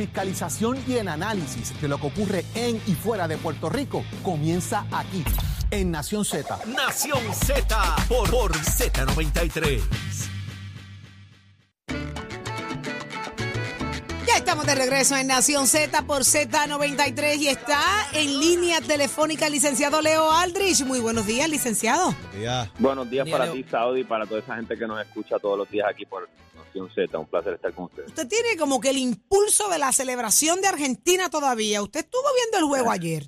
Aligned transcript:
Fiscalización 0.00 0.78
y 0.86 0.92
el 0.92 1.08
análisis 1.08 1.74
de 1.80 1.88
lo 1.88 1.98
que 1.98 2.06
ocurre 2.06 2.44
en 2.54 2.76
y 2.86 2.94
fuera 2.94 3.26
de 3.26 3.36
Puerto 3.36 3.68
Rico 3.68 4.04
comienza 4.22 4.86
aquí, 4.92 5.24
en 5.72 5.90
Nación 5.90 6.24
Z. 6.24 6.56
Nación 6.66 7.18
Z 7.34 7.96
por, 8.08 8.30
por 8.30 8.52
Z93. 8.52 10.37
Estamos 14.48 14.64
de 14.64 14.76
regreso 14.76 15.14
en 15.14 15.26
Nación 15.26 15.66
Z 15.66 16.06
por 16.06 16.22
Z93 16.22 17.36
y 17.36 17.48
está 17.48 17.82
en 18.14 18.40
línea 18.40 18.80
telefónica 18.80 19.46
el 19.46 19.52
licenciado 19.52 20.00
Leo 20.00 20.32
Aldrich. 20.32 20.86
Muy 20.86 21.00
buenos 21.00 21.26
días, 21.26 21.50
licenciado. 21.50 22.14
Buenos 22.78 23.10
días 23.10 23.28
para 23.28 23.44
Leo. 23.44 23.52
ti, 23.52 23.64
Saudi, 23.64 24.00
y 24.00 24.04
para 24.04 24.24
toda 24.24 24.40
esa 24.40 24.56
gente 24.56 24.78
que 24.78 24.86
nos 24.86 25.02
escucha 25.02 25.38
todos 25.38 25.58
los 25.58 25.70
días 25.70 25.86
aquí 25.90 26.06
por 26.06 26.30
Nación 26.56 26.88
Z. 26.94 27.18
Un 27.18 27.26
placer 27.26 27.52
estar 27.52 27.74
con 27.74 27.84
ustedes. 27.84 28.08
Usted 28.08 28.26
tiene 28.26 28.56
como 28.58 28.80
que 28.80 28.88
el 28.88 28.96
impulso 28.96 29.68
de 29.68 29.78
la 29.78 29.92
celebración 29.92 30.62
de 30.62 30.68
Argentina 30.68 31.28
todavía. 31.28 31.82
Usted 31.82 32.00
estuvo 32.00 32.24
viendo 32.34 32.56
el 32.56 32.64
juego 32.70 32.90
ayer. 32.90 33.24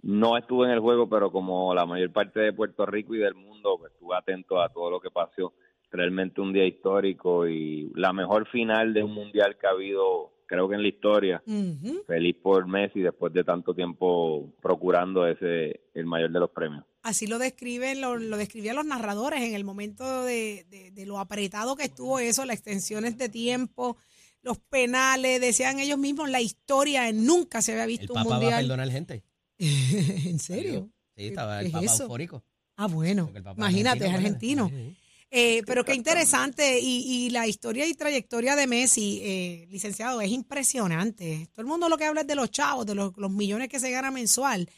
No 0.00 0.38
estuve 0.38 0.66
en 0.66 0.74
el 0.74 0.80
juego, 0.80 1.08
pero 1.08 1.32
como 1.32 1.74
la 1.74 1.86
mayor 1.86 2.12
parte 2.12 2.38
de 2.38 2.52
Puerto 2.52 2.86
Rico 2.86 3.16
y 3.16 3.18
del 3.18 3.34
mundo, 3.34 3.78
pues, 3.80 3.90
estuve 3.92 4.16
atento 4.16 4.62
a 4.62 4.68
todo 4.68 4.92
lo 4.92 5.00
que 5.00 5.10
pasó. 5.10 5.54
Realmente 5.90 6.40
un 6.40 6.52
día 6.52 6.64
histórico 6.64 7.48
y 7.48 7.90
la 7.96 8.12
mejor 8.12 8.46
final 8.46 8.94
de 8.94 9.02
un 9.02 9.12
mundial 9.12 9.58
que 9.60 9.66
ha 9.66 9.70
habido, 9.70 10.30
creo 10.52 10.68
que 10.68 10.74
en 10.74 10.82
la 10.82 10.88
historia. 10.88 11.42
Ujú. 11.46 12.04
Feliz 12.06 12.36
por 12.42 12.66
Messi 12.68 13.00
después 13.00 13.32
de 13.32 13.42
tanto 13.42 13.74
tiempo 13.74 14.52
procurando 14.60 15.26
ese 15.26 15.80
el 15.94 16.04
mayor 16.04 16.30
de 16.30 16.40
los 16.40 16.50
premios. 16.50 16.84
Así 17.02 17.26
lo 17.26 17.38
describen, 17.38 18.00
lo, 18.00 18.16
lo 18.18 18.36
describían 18.36 18.76
los 18.76 18.84
narradores 18.84 19.40
en 19.42 19.54
el 19.54 19.64
momento 19.64 20.24
de, 20.24 20.64
de- 20.70 20.90
de 20.90 21.06
lo 21.06 21.18
apretado 21.18 21.74
que 21.74 21.84
estuvo 21.84 22.18
eso, 22.18 22.44
las 22.44 22.56
extensiones 22.56 23.16
de 23.16 23.28
tiempo, 23.28 23.96
los 24.42 24.58
penales, 24.58 25.40
decían 25.40 25.78
ellos 25.80 25.98
mismos, 25.98 26.28
la 26.30 26.40
historia, 26.40 27.10
nunca 27.12 27.62
se 27.62 27.72
había 27.72 27.84
El 27.84 27.88
visto 27.88 28.12
un 28.12 28.18
va 28.18 28.20
a 28.20 28.24
mundial. 28.24 28.60
perdonar 28.62 28.90
gente. 28.90 29.24
¿En 29.58 30.38
serio? 30.38 30.90
Sí, 31.16 31.26
estaba 31.28 31.54
¿Qué 31.58 31.60
el 31.60 31.66
es 31.68 31.72
Papa 31.72 31.84
eso? 31.86 32.02
eufórico. 32.04 32.44
Ah, 32.76 32.86
bueno, 32.88 33.30
imagínate, 33.56 34.06
es 34.06 34.12
argentino, 34.14 34.64
argentino. 34.64 35.01
Eh, 35.34 35.62
pero 35.66 35.84
qué 35.84 35.94
interesante. 35.94 36.78
Y, 36.80 37.26
y 37.26 37.30
la 37.30 37.46
historia 37.46 37.86
y 37.86 37.94
trayectoria 37.94 38.54
de 38.54 38.66
Messi, 38.66 39.20
eh, 39.24 39.66
licenciado, 39.70 40.20
es 40.20 40.30
impresionante. 40.30 41.48
Todo 41.52 41.62
el 41.62 41.66
mundo 41.68 41.88
lo 41.88 41.96
que 41.96 42.04
habla 42.04 42.20
es 42.20 42.26
de 42.26 42.36
los 42.36 42.50
chavos, 42.50 42.86
de 42.86 42.94
los, 42.94 43.16
los 43.16 43.30
millones 43.30 43.68
que 43.68 43.80
se 43.80 43.90
gana 43.90 44.10
mensual. 44.10 44.68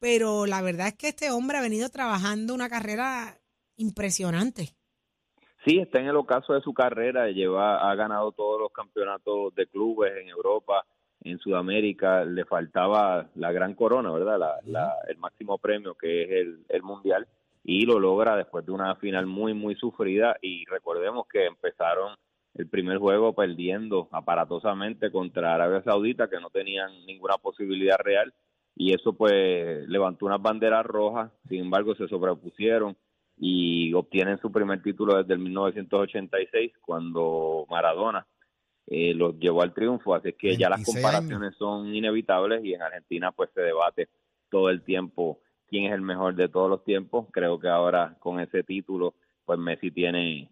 Pero 0.00 0.46
la 0.46 0.62
verdad 0.62 0.88
es 0.88 0.94
que 0.94 1.08
este 1.08 1.30
hombre 1.30 1.58
ha 1.58 1.60
venido 1.60 1.88
trabajando 1.90 2.54
una 2.54 2.68
carrera 2.68 3.38
impresionante. 3.76 4.74
Sí, 5.64 5.78
está 5.78 6.00
en 6.00 6.06
el 6.06 6.16
ocaso 6.16 6.54
de 6.54 6.60
su 6.62 6.72
carrera, 6.72 7.28
lleva, 7.30 7.90
ha 7.90 7.94
ganado 7.96 8.32
todos 8.32 8.60
los 8.60 8.72
campeonatos 8.72 9.54
de 9.56 9.66
clubes 9.66 10.12
en 10.20 10.28
Europa, 10.28 10.86
en 11.20 11.38
Sudamérica, 11.40 12.24
le 12.24 12.44
faltaba 12.44 13.28
la 13.34 13.50
gran 13.52 13.74
corona, 13.74 14.12
¿verdad? 14.12 14.38
La, 14.38 14.60
la- 14.66 14.94
el 15.08 15.18
máximo 15.18 15.58
premio 15.58 15.94
que 15.96 16.22
es 16.22 16.30
el, 16.30 16.64
el 16.68 16.82
mundial 16.84 17.26
y 17.70 17.84
lo 17.84 18.00
logra 18.00 18.34
después 18.34 18.64
de 18.64 18.72
una 18.72 18.96
final 18.96 19.26
muy, 19.26 19.52
muy 19.52 19.74
sufrida. 19.74 20.38
Y 20.40 20.64
recordemos 20.64 21.26
que 21.30 21.44
empezaron 21.44 22.16
el 22.54 22.66
primer 22.66 22.96
juego 22.96 23.34
perdiendo 23.34 24.08
aparatosamente 24.10 25.12
contra 25.12 25.52
Arabia 25.52 25.82
Saudita 25.82 26.30
que 26.30 26.40
no 26.40 26.48
tenían 26.48 26.90
ninguna 27.04 27.36
posibilidad 27.36 27.98
real. 27.98 28.32
Y 28.74 28.94
eso 28.94 29.12
pues 29.12 29.86
levantó 29.86 30.24
unas 30.24 30.40
banderas 30.40 30.86
rojas, 30.86 31.30
sin 31.46 31.64
embargo 31.64 31.94
se 31.94 32.08
sobrepusieron 32.08 32.96
y 33.36 33.92
obtienen 33.92 34.38
su 34.38 34.50
primer 34.50 34.82
título 34.82 35.18
desde 35.18 35.34
el 35.34 35.40
1986 35.40 36.72
cuando 36.80 37.66
Maradona 37.68 38.26
eh, 38.86 39.12
los 39.12 39.38
llevó 39.38 39.60
al 39.60 39.74
triunfo, 39.74 40.14
así 40.14 40.32
que 40.32 40.56
ya 40.56 40.70
las 40.70 40.78
26 40.78 41.04
comparaciones 41.04 41.54
son 41.58 41.94
inevitables 41.94 42.64
y 42.64 42.72
en 42.72 42.80
Argentina 42.80 43.30
pues 43.30 43.50
se 43.52 43.60
debate 43.60 44.08
todo 44.48 44.70
el 44.70 44.82
tiempo 44.82 45.42
quién 45.68 45.84
es 45.84 45.92
el 45.92 46.02
mejor 46.02 46.34
de 46.34 46.48
todos 46.48 46.68
los 46.68 46.84
tiempos. 46.84 47.26
Creo 47.32 47.58
que 47.58 47.68
ahora 47.68 48.16
con 48.18 48.40
ese 48.40 48.62
título 48.62 49.14
pues 49.44 49.58
Messi 49.58 49.90
tiene 49.90 50.50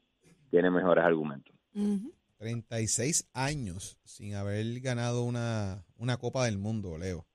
tiene 0.51 0.71
mejores 0.71 1.05
argumentos. 1.05 1.55
Ujú. 1.75 2.13
36 2.39 3.29
años 3.33 3.99
sin 4.05 4.35
haber 4.35 4.81
ganado 4.81 5.25
una, 5.25 5.85
una 5.97 6.17
Copa 6.19 6.45
del 6.45 6.59
Mundo, 6.59 6.99
Leo. 6.99 7.27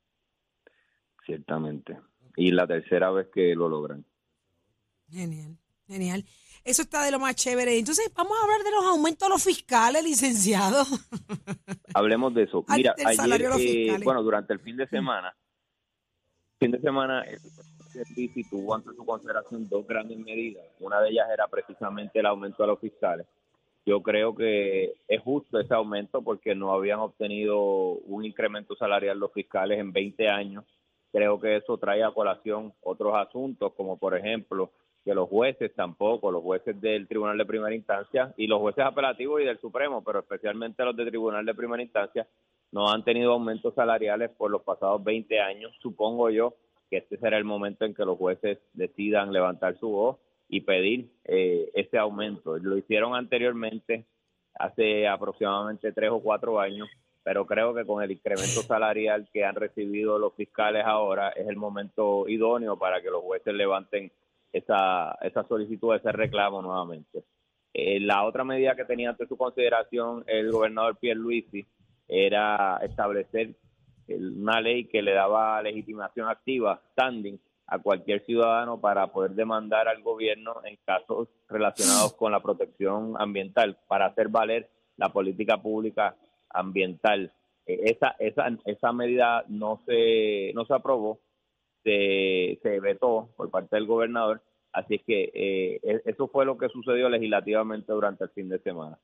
Ciertamente. 1.25 1.97
Y 2.35 2.51
la 2.51 2.67
tercera 2.67 3.11
vez 3.11 3.27
que 3.33 3.55
lo 3.55 3.67
logran. 3.67 4.05
Genial, 5.09 5.57
genial. 5.87 6.23
Eso 6.63 6.83
está 6.83 7.03
de 7.03 7.11
lo 7.11 7.19
más 7.19 7.35
chévere. 7.35 7.77
Entonces, 7.77 8.11
vamos 8.15 8.37
a 8.39 8.43
hablar 8.43 8.63
de 8.63 8.71
los 8.71 8.85
aumentos 8.85 9.27
a 9.27 9.29
los 9.29 9.43
fiscales, 9.43 10.03
licenciado. 10.03 10.83
Hablemos 11.93 12.33
de 12.35 12.43
eso. 12.43 12.63
Mira, 12.69 12.93
ayer, 13.03 13.51
eh, 13.59 13.97
bueno, 14.03 14.21
durante 14.21 14.53
el 14.53 14.59
fin 14.59 14.77
de 14.77 14.87
semana, 14.87 15.35
fin 16.61 16.69
de 16.69 16.79
semana, 16.79 17.23
el 17.23 17.39
CFTC 17.39 18.47
tuvo 18.51 18.75
ante 18.75 18.93
su 18.93 19.03
consideración 19.03 19.67
dos 19.67 19.87
grandes 19.87 20.15
medidas. 20.19 20.63
Una 20.79 21.01
de 21.01 21.09
ellas 21.09 21.27
era 21.33 21.47
precisamente 21.47 22.19
el 22.19 22.27
aumento 22.27 22.63
a 22.63 22.67
los 22.67 22.79
fiscales. 22.79 23.25
Yo 23.83 24.03
creo 24.03 24.35
que 24.35 24.93
es 25.07 25.21
justo 25.23 25.59
ese 25.59 25.73
aumento 25.73 26.21
porque 26.21 26.53
no 26.53 26.71
habían 26.71 26.99
obtenido 26.99 27.59
un 27.61 28.25
incremento 28.25 28.75
salarial 28.75 29.17
los 29.17 29.33
fiscales 29.33 29.79
en 29.79 29.91
20 29.91 30.29
años. 30.29 30.63
Creo 31.11 31.39
que 31.39 31.55
eso 31.55 31.79
trae 31.79 32.03
a 32.03 32.11
colación 32.11 32.71
otros 32.81 33.15
asuntos, 33.15 33.73
como 33.73 33.97
por 33.97 34.15
ejemplo 34.15 34.71
que 35.03 35.15
los 35.15 35.27
jueces 35.29 35.73
tampoco, 35.73 36.31
los 36.31 36.43
jueces 36.43 36.79
del 36.79 37.07
Tribunal 37.07 37.39
de 37.39 37.45
Primera 37.47 37.73
Instancia 37.73 38.35
y 38.37 38.45
los 38.45 38.59
jueces 38.59 38.85
apelativos 38.85 39.41
y 39.41 39.45
del 39.45 39.59
Supremo, 39.59 40.03
pero 40.03 40.19
especialmente 40.19 40.85
los 40.85 40.95
del 40.95 41.09
Tribunal 41.09 41.43
de 41.43 41.55
Primera 41.55 41.81
Instancia, 41.81 42.27
no 42.71 42.89
han 42.89 43.03
tenido 43.03 43.33
aumentos 43.33 43.75
salariales 43.75 44.31
por 44.31 44.49
los 44.49 44.61
pasados 44.61 45.03
20 45.03 45.39
años. 45.39 45.73
Supongo 45.81 46.29
yo 46.29 46.55
que 46.89 46.97
este 46.97 47.17
será 47.17 47.37
el 47.37 47.43
momento 47.43 47.85
en 47.85 47.93
que 47.93 48.05
los 48.05 48.17
jueces 48.17 48.59
decidan 48.73 49.31
levantar 49.31 49.77
su 49.77 49.89
voz 49.89 50.17
y 50.47 50.61
pedir 50.61 51.09
eh, 51.25 51.69
ese 51.73 51.97
aumento. 51.97 52.57
Lo 52.57 52.77
hicieron 52.77 53.15
anteriormente, 53.15 54.05
hace 54.55 55.07
aproximadamente 55.07 55.91
tres 55.93 56.11
o 56.11 56.19
cuatro 56.19 56.59
años, 56.59 56.89
pero 57.23 57.45
creo 57.45 57.73
que 57.73 57.85
con 57.85 58.03
el 58.03 58.11
incremento 58.11 58.61
salarial 58.61 59.29
que 59.31 59.45
han 59.45 59.55
recibido 59.55 60.17
los 60.17 60.33
fiscales 60.33 60.83
ahora 60.85 61.29
es 61.29 61.47
el 61.47 61.55
momento 61.55 62.27
idóneo 62.27 62.77
para 62.77 63.01
que 63.01 63.09
los 63.09 63.21
jueces 63.21 63.53
levanten 63.53 64.11
esa, 64.51 65.17
esa 65.21 65.43
solicitud, 65.47 65.95
ese 65.95 66.11
reclamo 66.11 66.61
nuevamente. 66.61 67.23
Eh, 67.73 68.01
la 68.01 68.25
otra 68.25 68.43
medida 68.43 68.75
que 68.75 68.83
tenía 68.83 69.11
ante 69.11 69.27
su 69.27 69.37
consideración 69.37 70.25
el 70.27 70.51
gobernador 70.51 70.97
Pierluisi 70.97 71.65
era 72.11 72.77
establecer 72.83 73.55
una 74.07 74.59
ley 74.59 74.85
que 74.85 75.01
le 75.01 75.13
daba 75.13 75.61
legitimación 75.61 76.27
activa, 76.27 76.81
standing, 76.91 77.39
a 77.67 77.79
cualquier 77.79 78.25
ciudadano 78.25 78.81
para 78.81 79.07
poder 79.07 79.31
demandar 79.31 79.87
al 79.87 80.03
gobierno 80.03 80.55
en 80.65 80.77
casos 80.85 81.29
relacionados 81.47 82.13
con 82.15 82.33
la 82.33 82.41
protección 82.41 83.15
ambiental, 83.17 83.77
para 83.87 84.07
hacer 84.07 84.27
valer 84.27 84.69
la 84.97 85.07
política 85.09 85.61
pública 85.61 86.17
ambiental. 86.49 87.31
Eh, 87.65 87.79
esa, 87.85 88.15
esa, 88.19 88.49
esa 88.65 88.91
medida 88.91 89.45
no 89.47 89.81
se, 89.85 90.51
no 90.53 90.65
se 90.65 90.73
aprobó, 90.73 91.21
se, 91.85 92.59
se 92.61 92.79
vetó 92.81 93.29
por 93.37 93.49
parte 93.49 93.77
del 93.77 93.87
gobernador, 93.87 94.41
así 94.73 94.99
que 94.99 95.31
eh, 95.33 95.79
e- 95.81 96.01
eso 96.05 96.27
fue 96.27 96.45
lo 96.45 96.57
que 96.57 96.67
sucedió 96.67 97.07
legislativamente 97.07 97.93
durante 97.93 98.25
el 98.25 98.31
fin 98.31 98.49
de 98.49 98.59
semana. 98.59 98.99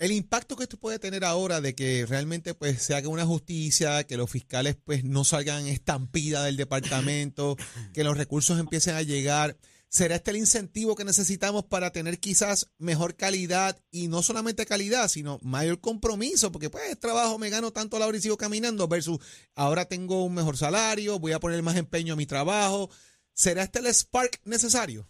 El 0.00 0.12
impacto 0.12 0.56
que 0.56 0.62
esto 0.62 0.78
puede 0.78 0.98
tener 0.98 1.26
ahora 1.26 1.60
de 1.60 1.74
que 1.74 2.06
realmente 2.06 2.54
pues 2.54 2.80
se 2.80 2.94
haga 2.94 3.08
una 3.08 3.26
justicia, 3.26 4.04
que 4.04 4.16
los 4.16 4.30
fiscales 4.30 4.78
pues 4.82 5.04
no 5.04 5.24
salgan 5.24 5.66
estampida 5.66 6.42
del 6.42 6.56
departamento, 6.56 7.58
que 7.92 8.02
los 8.02 8.16
recursos 8.16 8.58
empiecen 8.58 8.94
a 8.94 9.02
llegar, 9.02 9.58
¿será 9.90 10.14
este 10.14 10.30
el 10.30 10.38
incentivo 10.38 10.96
que 10.96 11.04
necesitamos 11.04 11.66
para 11.66 11.92
tener 11.92 12.18
quizás 12.18 12.70
mejor 12.78 13.14
calidad 13.14 13.78
y 13.90 14.08
no 14.08 14.22
solamente 14.22 14.64
calidad, 14.64 15.06
sino 15.08 15.38
mayor 15.42 15.82
compromiso? 15.82 16.50
Porque 16.50 16.70
pues 16.70 16.98
trabajo, 16.98 17.38
me 17.38 17.50
gano 17.50 17.70
tanto 17.70 17.98
a 17.98 18.00
la 18.00 18.06
hora 18.06 18.16
y 18.16 18.22
sigo 18.22 18.38
caminando 18.38 18.88
versus 18.88 19.18
ahora 19.54 19.84
tengo 19.84 20.24
un 20.24 20.32
mejor 20.32 20.56
salario, 20.56 21.18
voy 21.18 21.32
a 21.32 21.40
poner 21.40 21.62
más 21.62 21.76
empeño 21.76 22.14
a 22.14 22.16
mi 22.16 22.24
trabajo. 22.24 22.88
¿Será 23.34 23.64
este 23.64 23.80
el 23.80 23.86
spark 23.88 24.40
necesario? 24.46 25.09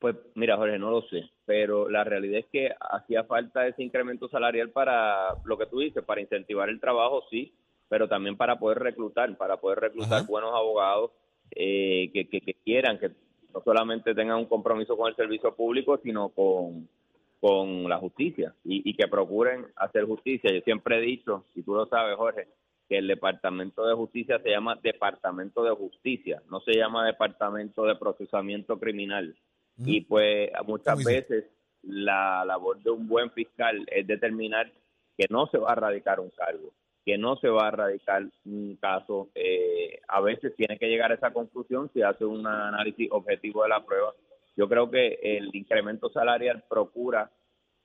Pues 0.00 0.16
mira, 0.34 0.56
Jorge, 0.56 0.78
no 0.78 0.90
lo 0.90 1.02
sé, 1.02 1.28
pero 1.44 1.90
la 1.90 2.04
realidad 2.04 2.40
es 2.40 2.46
que 2.46 2.70
hacía 2.80 3.24
falta 3.24 3.66
ese 3.66 3.82
incremento 3.82 4.28
salarial 4.30 4.70
para 4.70 5.34
lo 5.44 5.58
que 5.58 5.66
tú 5.66 5.80
dices, 5.80 6.02
para 6.02 6.22
incentivar 6.22 6.70
el 6.70 6.80
trabajo, 6.80 7.22
sí, 7.30 7.52
pero 7.86 8.08
también 8.08 8.38
para 8.38 8.58
poder 8.58 8.78
reclutar, 8.78 9.36
para 9.36 9.58
poder 9.58 9.78
reclutar 9.78 10.20
Ajá. 10.20 10.26
buenos 10.26 10.54
abogados 10.54 11.10
eh, 11.50 12.10
que, 12.14 12.28
que, 12.30 12.40
que 12.40 12.54
quieran, 12.54 12.98
que 12.98 13.10
no 13.52 13.60
solamente 13.62 14.14
tengan 14.14 14.38
un 14.38 14.46
compromiso 14.46 14.96
con 14.96 15.08
el 15.08 15.16
servicio 15.16 15.54
público, 15.54 15.98
sino 16.02 16.30
con, 16.30 16.88
con 17.38 17.86
la 17.86 17.98
justicia 17.98 18.54
y, 18.64 18.88
y 18.88 18.94
que 18.94 19.06
procuren 19.06 19.66
hacer 19.76 20.04
justicia. 20.06 20.50
Yo 20.50 20.62
siempre 20.62 20.96
he 20.96 21.02
dicho, 21.02 21.44
y 21.54 21.62
tú 21.62 21.74
lo 21.74 21.84
sabes, 21.86 22.16
Jorge, 22.16 22.48
que 22.88 22.96
el 22.96 23.06
Departamento 23.06 23.86
de 23.86 23.94
Justicia 23.94 24.40
se 24.40 24.50
llama 24.50 24.78
Departamento 24.82 25.62
de 25.62 25.72
Justicia, 25.72 26.42
no 26.50 26.60
se 26.60 26.72
llama 26.72 27.06
Departamento 27.06 27.84
de 27.84 27.96
Procesamiento 27.96 28.78
Criminal. 28.78 29.36
Y 29.84 30.02
pues 30.02 30.50
muchas 30.66 31.02
veces 31.02 31.44
la 31.82 32.44
labor 32.44 32.82
de 32.82 32.90
un 32.90 33.08
buen 33.08 33.30
fiscal 33.30 33.86
es 33.90 34.06
determinar 34.06 34.70
que 35.16 35.26
no 35.30 35.46
se 35.46 35.58
va 35.58 35.72
a 35.72 35.74
radicar 35.74 36.20
un 36.20 36.30
cargo, 36.30 36.72
que 37.04 37.16
no 37.18 37.36
se 37.36 37.48
va 37.48 37.68
a 37.68 37.70
radicar 37.70 38.24
un 38.44 38.76
caso. 38.80 39.28
Eh, 39.34 40.00
a 40.08 40.20
veces 40.20 40.54
tiene 40.56 40.78
que 40.78 40.88
llegar 40.88 41.12
a 41.12 41.14
esa 41.14 41.32
conclusión 41.32 41.90
si 41.92 42.02
hace 42.02 42.24
un 42.24 42.46
análisis 42.46 43.08
objetivo 43.10 43.62
de 43.62 43.68
la 43.70 43.84
prueba. 43.84 44.12
Yo 44.56 44.68
creo 44.68 44.90
que 44.90 45.18
el 45.22 45.54
incremento 45.54 46.10
salarial 46.10 46.64
procura 46.68 47.30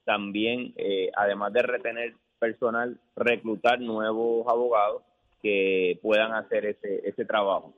también, 0.03 0.74
eh, 0.75 1.12
además 1.15 1.53
de 1.53 1.62
retener 1.62 2.13
personal, 2.39 3.00
reclutar 3.15 3.80
nuevos 3.80 4.48
abogados 4.48 5.03
que 5.41 6.00
puedan 6.01 6.33
hacer 6.33 6.65
ese, 6.65 7.07
ese 7.07 7.25
trabajo. 7.25 7.74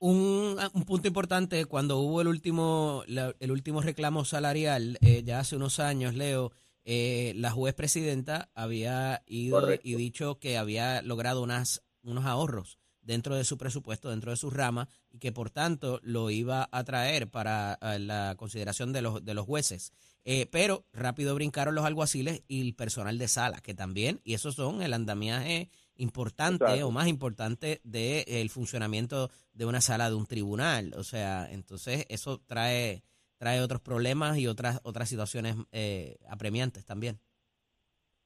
Un, 0.00 0.56
un, 0.72 0.84
punto 0.84 1.08
importante, 1.08 1.64
cuando 1.66 1.98
hubo 1.98 2.20
el 2.20 2.28
último, 2.28 3.02
la, 3.06 3.34
el 3.40 3.50
último 3.50 3.80
reclamo 3.80 4.24
salarial, 4.24 4.96
eh, 5.00 5.22
ya 5.24 5.40
hace 5.40 5.56
unos 5.56 5.80
años, 5.80 6.14
Leo, 6.14 6.52
eh, 6.84 7.32
la 7.36 7.50
juez 7.50 7.74
presidenta 7.74 8.48
había 8.54 9.22
ido 9.26 9.60
Correcto. 9.60 9.88
y 9.88 9.94
dicho 9.96 10.38
que 10.38 10.56
había 10.56 11.02
logrado 11.02 11.42
unas, 11.42 11.82
unos 12.02 12.24
ahorros 12.26 12.78
dentro 13.08 13.34
de 13.34 13.44
su 13.44 13.56
presupuesto, 13.56 14.10
dentro 14.10 14.30
de 14.30 14.36
su 14.36 14.50
rama, 14.50 14.86
y 15.10 15.18
que 15.18 15.32
por 15.32 15.48
tanto 15.48 15.98
lo 16.02 16.28
iba 16.28 16.68
a 16.70 16.84
traer 16.84 17.30
para 17.30 17.78
uh, 17.80 17.98
la 17.98 18.34
consideración 18.36 18.92
de 18.92 19.00
los, 19.00 19.24
de 19.24 19.32
los 19.32 19.46
jueces. 19.46 19.94
Eh, 20.26 20.46
pero 20.52 20.84
rápido 20.92 21.34
brincaron 21.34 21.74
los 21.74 21.86
alguaciles 21.86 22.42
y 22.48 22.60
el 22.60 22.74
personal 22.74 23.16
de 23.16 23.26
sala, 23.26 23.60
que 23.62 23.72
también, 23.72 24.20
y 24.24 24.34
esos 24.34 24.56
son 24.56 24.82
el 24.82 24.92
andamiaje 24.92 25.70
importante 25.96 26.64
Exacto. 26.64 26.86
o 26.86 26.90
más 26.90 27.08
importante 27.08 27.80
del 27.82 28.26
de, 28.26 28.48
funcionamiento 28.50 29.30
de 29.54 29.64
una 29.64 29.80
sala 29.80 30.10
de 30.10 30.14
un 30.14 30.26
tribunal. 30.26 30.92
O 30.98 31.02
sea, 31.02 31.48
entonces 31.50 32.04
eso 32.10 32.42
trae, 32.46 33.02
trae 33.38 33.62
otros 33.62 33.80
problemas 33.80 34.36
y 34.36 34.48
otras, 34.48 34.80
otras 34.84 35.08
situaciones 35.08 35.56
eh, 35.72 36.18
apremiantes 36.28 36.84
también. 36.84 37.18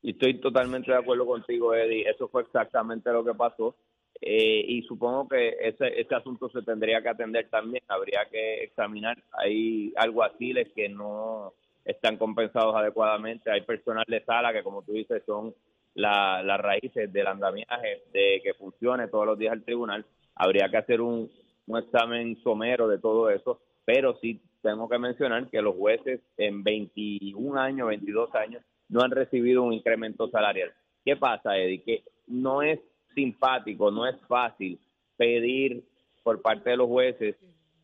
Y 0.02 0.10
estoy 0.10 0.40
totalmente 0.40 0.90
de 0.90 0.98
acuerdo 0.98 1.24
contigo, 1.24 1.72
Eddie. 1.72 2.10
Eso 2.10 2.26
fue 2.26 2.42
exactamente 2.42 3.12
lo 3.12 3.24
que 3.24 3.34
pasó. 3.34 3.76
Eh, 4.24 4.64
y 4.68 4.82
supongo 4.82 5.28
que 5.28 5.56
ese, 5.60 6.00
ese 6.00 6.14
asunto 6.14 6.48
se 6.50 6.62
tendría 6.62 7.02
que 7.02 7.08
atender 7.08 7.48
también. 7.50 7.82
Habría 7.88 8.24
que 8.30 8.62
examinar. 8.62 9.20
Hay 9.32 9.92
alguaciles 9.96 10.68
que 10.76 10.88
no 10.88 11.54
están 11.84 12.16
compensados 12.16 12.76
adecuadamente. 12.76 13.50
Hay 13.50 13.62
personal 13.62 14.04
de 14.06 14.24
sala 14.24 14.52
que, 14.52 14.62
como 14.62 14.82
tú 14.82 14.92
dices, 14.92 15.24
son 15.26 15.52
las 15.94 16.44
la 16.44 16.56
raíces 16.56 17.12
del 17.12 17.26
andamiaje 17.26 18.02
de 18.12 18.40
que 18.42 18.54
funcione 18.54 19.08
todos 19.08 19.26
los 19.26 19.38
días 19.38 19.54
el 19.54 19.64
tribunal. 19.64 20.06
Habría 20.36 20.68
que 20.70 20.76
hacer 20.76 21.00
un, 21.00 21.28
un 21.66 21.78
examen 21.78 22.40
somero 22.44 22.86
de 22.86 22.98
todo 22.98 23.28
eso, 23.28 23.60
pero 23.84 24.16
sí 24.20 24.40
tengo 24.62 24.88
que 24.88 24.98
mencionar 24.98 25.48
que 25.50 25.60
los 25.60 25.76
jueces 25.76 26.20
en 26.36 26.62
21 26.62 27.60
años, 27.60 27.88
22 27.88 28.32
años, 28.36 28.62
no 28.88 29.02
han 29.02 29.10
recibido 29.10 29.64
un 29.64 29.72
incremento 29.72 30.28
salarial. 30.30 30.72
¿Qué 31.04 31.16
pasa, 31.16 31.58
Eddie? 31.58 31.82
Que 31.82 32.04
no 32.28 32.62
es 32.62 32.78
simpático, 33.14 33.90
no 33.90 34.06
es 34.06 34.16
fácil 34.26 34.78
pedir 35.16 35.84
por 36.22 36.40
parte 36.40 36.70
de 36.70 36.76
los 36.76 36.88
jueces 36.88 37.36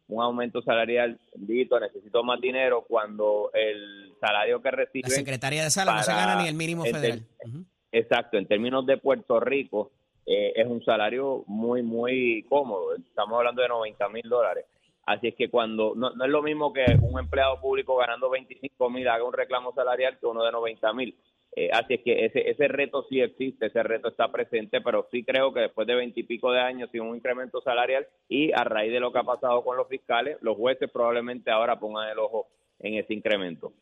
un 0.08 0.22
aumento 0.22 0.62
salarial, 0.62 1.18
dito, 1.34 1.78
necesito 1.78 2.24
más 2.24 2.40
dinero 2.40 2.84
cuando 2.88 3.50
el 3.52 4.14
salario 4.18 4.60
que 4.62 4.70
recibe... 4.70 5.08
La 5.08 5.14
secretaria 5.14 5.62
de 5.62 5.70
sala 5.70 5.94
no 5.94 6.02
se 6.02 6.12
gana 6.12 6.40
ni 6.40 6.48
el 6.48 6.54
mínimo 6.54 6.84
federal. 6.84 7.26
El, 7.44 7.50
uh 7.50 7.54
-huh. 7.54 7.64
Exacto, 7.92 8.38
en 8.38 8.46
términos 8.46 8.86
de 8.86 8.96
Puerto 8.96 9.38
Rico 9.40 9.90
eh, 10.24 10.52
es 10.56 10.66
un 10.66 10.82
salario 10.84 11.44
muy, 11.46 11.82
muy 11.82 12.44
cómodo. 12.48 12.94
Estamos 12.96 13.38
hablando 13.38 13.62
de 13.62 13.68
90 13.68 14.08
mil 14.08 14.28
dólares. 14.28 14.64
Así 15.06 15.28
es 15.28 15.34
que 15.34 15.48
cuando 15.48 15.94
no, 15.94 16.10
no, 16.10 16.24
es 16.24 16.30
lo 16.30 16.42
mismo 16.42 16.72
que 16.72 16.84
un 17.00 17.18
empleado 17.18 17.58
público 17.60 17.96
ganando 17.96 18.28
25 18.28 18.90
mil 18.90 19.08
haga 19.08 19.24
un 19.24 19.32
reclamo 19.32 19.72
salarial 19.72 20.18
que 20.18 20.26
uno 20.26 20.44
de 20.44 20.52
90 20.52 20.92
mil. 20.92 21.16
Eh, 21.60 21.70
así 21.72 21.94
es 21.94 22.02
que 22.04 22.24
ese, 22.24 22.48
ese 22.48 22.68
reto 22.68 23.04
sí 23.08 23.20
existe, 23.20 23.66
ese 23.66 23.82
reto 23.82 24.06
está 24.06 24.30
presente, 24.30 24.80
pero 24.80 25.08
sí 25.10 25.24
creo 25.24 25.52
que 25.52 25.58
después 25.58 25.88
de 25.88 25.96
veintipico 25.96 26.52
de 26.52 26.60
años 26.60 26.88
sin 26.92 27.00
un 27.00 27.16
incremento 27.16 27.60
salarial 27.62 28.06
y 28.28 28.52
a 28.52 28.62
raíz 28.62 28.92
de 28.92 29.00
lo 29.00 29.12
que 29.12 29.18
ha 29.18 29.24
pasado 29.24 29.64
con 29.64 29.76
los 29.76 29.88
fiscales, 29.88 30.38
los 30.40 30.56
jueces 30.56 30.88
probablemente 30.88 31.50
ahora 31.50 31.80
pongan 31.80 32.10
el 32.10 32.18
ojo 32.20 32.46
en 32.78 32.94
ese 32.94 33.12
incremento. 33.12 33.72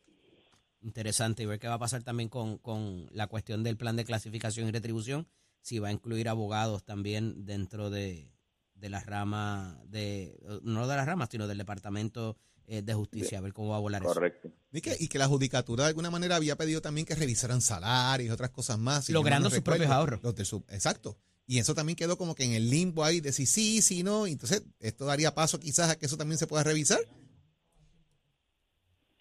Interesante 0.81 1.43
y 1.43 1.45
ver 1.45 1.59
qué 1.59 1.67
va 1.67 1.75
a 1.75 1.79
pasar 1.79 2.01
también 2.03 2.29
con, 2.29 2.57
con 2.57 3.09
la 3.11 3.27
cuestión 3.27 3.63
del 3.63 3.77
plan 3.77 3.95
de 3.95 4.05
clasificación 4.05 4.67
y 4.67 4.71
retribución, 4.71 5.27
si 5.61 5.77
va 5.77 5.89
a 5.89 5.91
incluir 5.91 6.29
abogados 6.29 6.83
también 6.83 7.45
dentro 7.45 7.91
de, 7.91 8.31
de 8.73 8.89
la 8.89 9.01
rama, 9.01 9.79
de 9.85 10.35
no 10.63 10.87
de 10.87 10.95
las 10.95 11.05
ramas, 11.05 11.29
sino 11.29 11.45
del 11.45 11.59
departamento 11.59 12.37
eh, 12.69 12.81
de 12.81 12.93
justicia, 12.93 13.37
a 13.37 13.41
ver 13.41 13.53
cómo 13.53 13.69
va 13.69 13.77
a 13.77 13.79
volar 13.79 14.03
Correcto. 14.03 14.49
eso. 14.49 14.57
Y 14.73 14.81
que, 14.81 14.95
y 14.99 15.07
que 15.07 15.17
la 15.17 15.27
judicatura 15.27 15.85
de 15.85 15.89
alguna 15.89 16.11
manera 16.11 16.35
había 16.35 16.57
pedido 16.57 16.81
también 16.81 17.07
que 17.07 17.15
revisaran 17.15 17.61
salarios 17.61 18.27
y 18.27 18.31
otras 18.31 18.49
cosas 18.49 18.77
más. 18.77 19.05
Si 19.05 19.13
Logrando 19.13 19.49
sus 19.49 19.61
propios 19.61 19.89
ahorros. 19.89 20.21
Los 20.21 20.35
de 20.35 20.43
su, 20.43 20.57
exacto. 20.69 21.17
Y 21.45 21.59
eso 21.59 21.73
también 21.73 21.95
quedó 21.95 22.17
como 22.17 22.35
que 22.35 22.43
en 22.43 22.51
el 22.51 22.69
limbo 22.69 23.05
ahí 23.05 23.21
de 23.21 23.31
si 23.31 23.45
sí, 23.45 23.81
si 23.81 24.03
no. 24.03 24.27
Entonces, 24.27 24.65
esto 24.81 25.05
daría 25.05 25.33
paso 25.33 25.59
quizás 25.59 25.91
a 25.91 25.97
que 25.97 26.07
eso 26.07 26.17
también 26.17 26.37
se 26.37 26.45
pueda 26.45 26.63
revisar. 26.63 26.99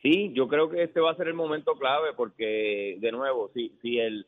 Sí, 0.03 0.33
yo 0.35 0.49
creo 0.49 0.69
que 0.69 0.83
este 0.83 0.99
va 0.99 1.13
a 1.13 1.17
ser 1.17 1.29
el 1.29 1.35
momento 1.35 1.79
clave 1.79 2.15
porque, 2.17 2.99
de 3.01 3.13
nuevo, 3.13 3.53
si, 3.55 3.79
si 3.81 3.99
el 4.01 4.27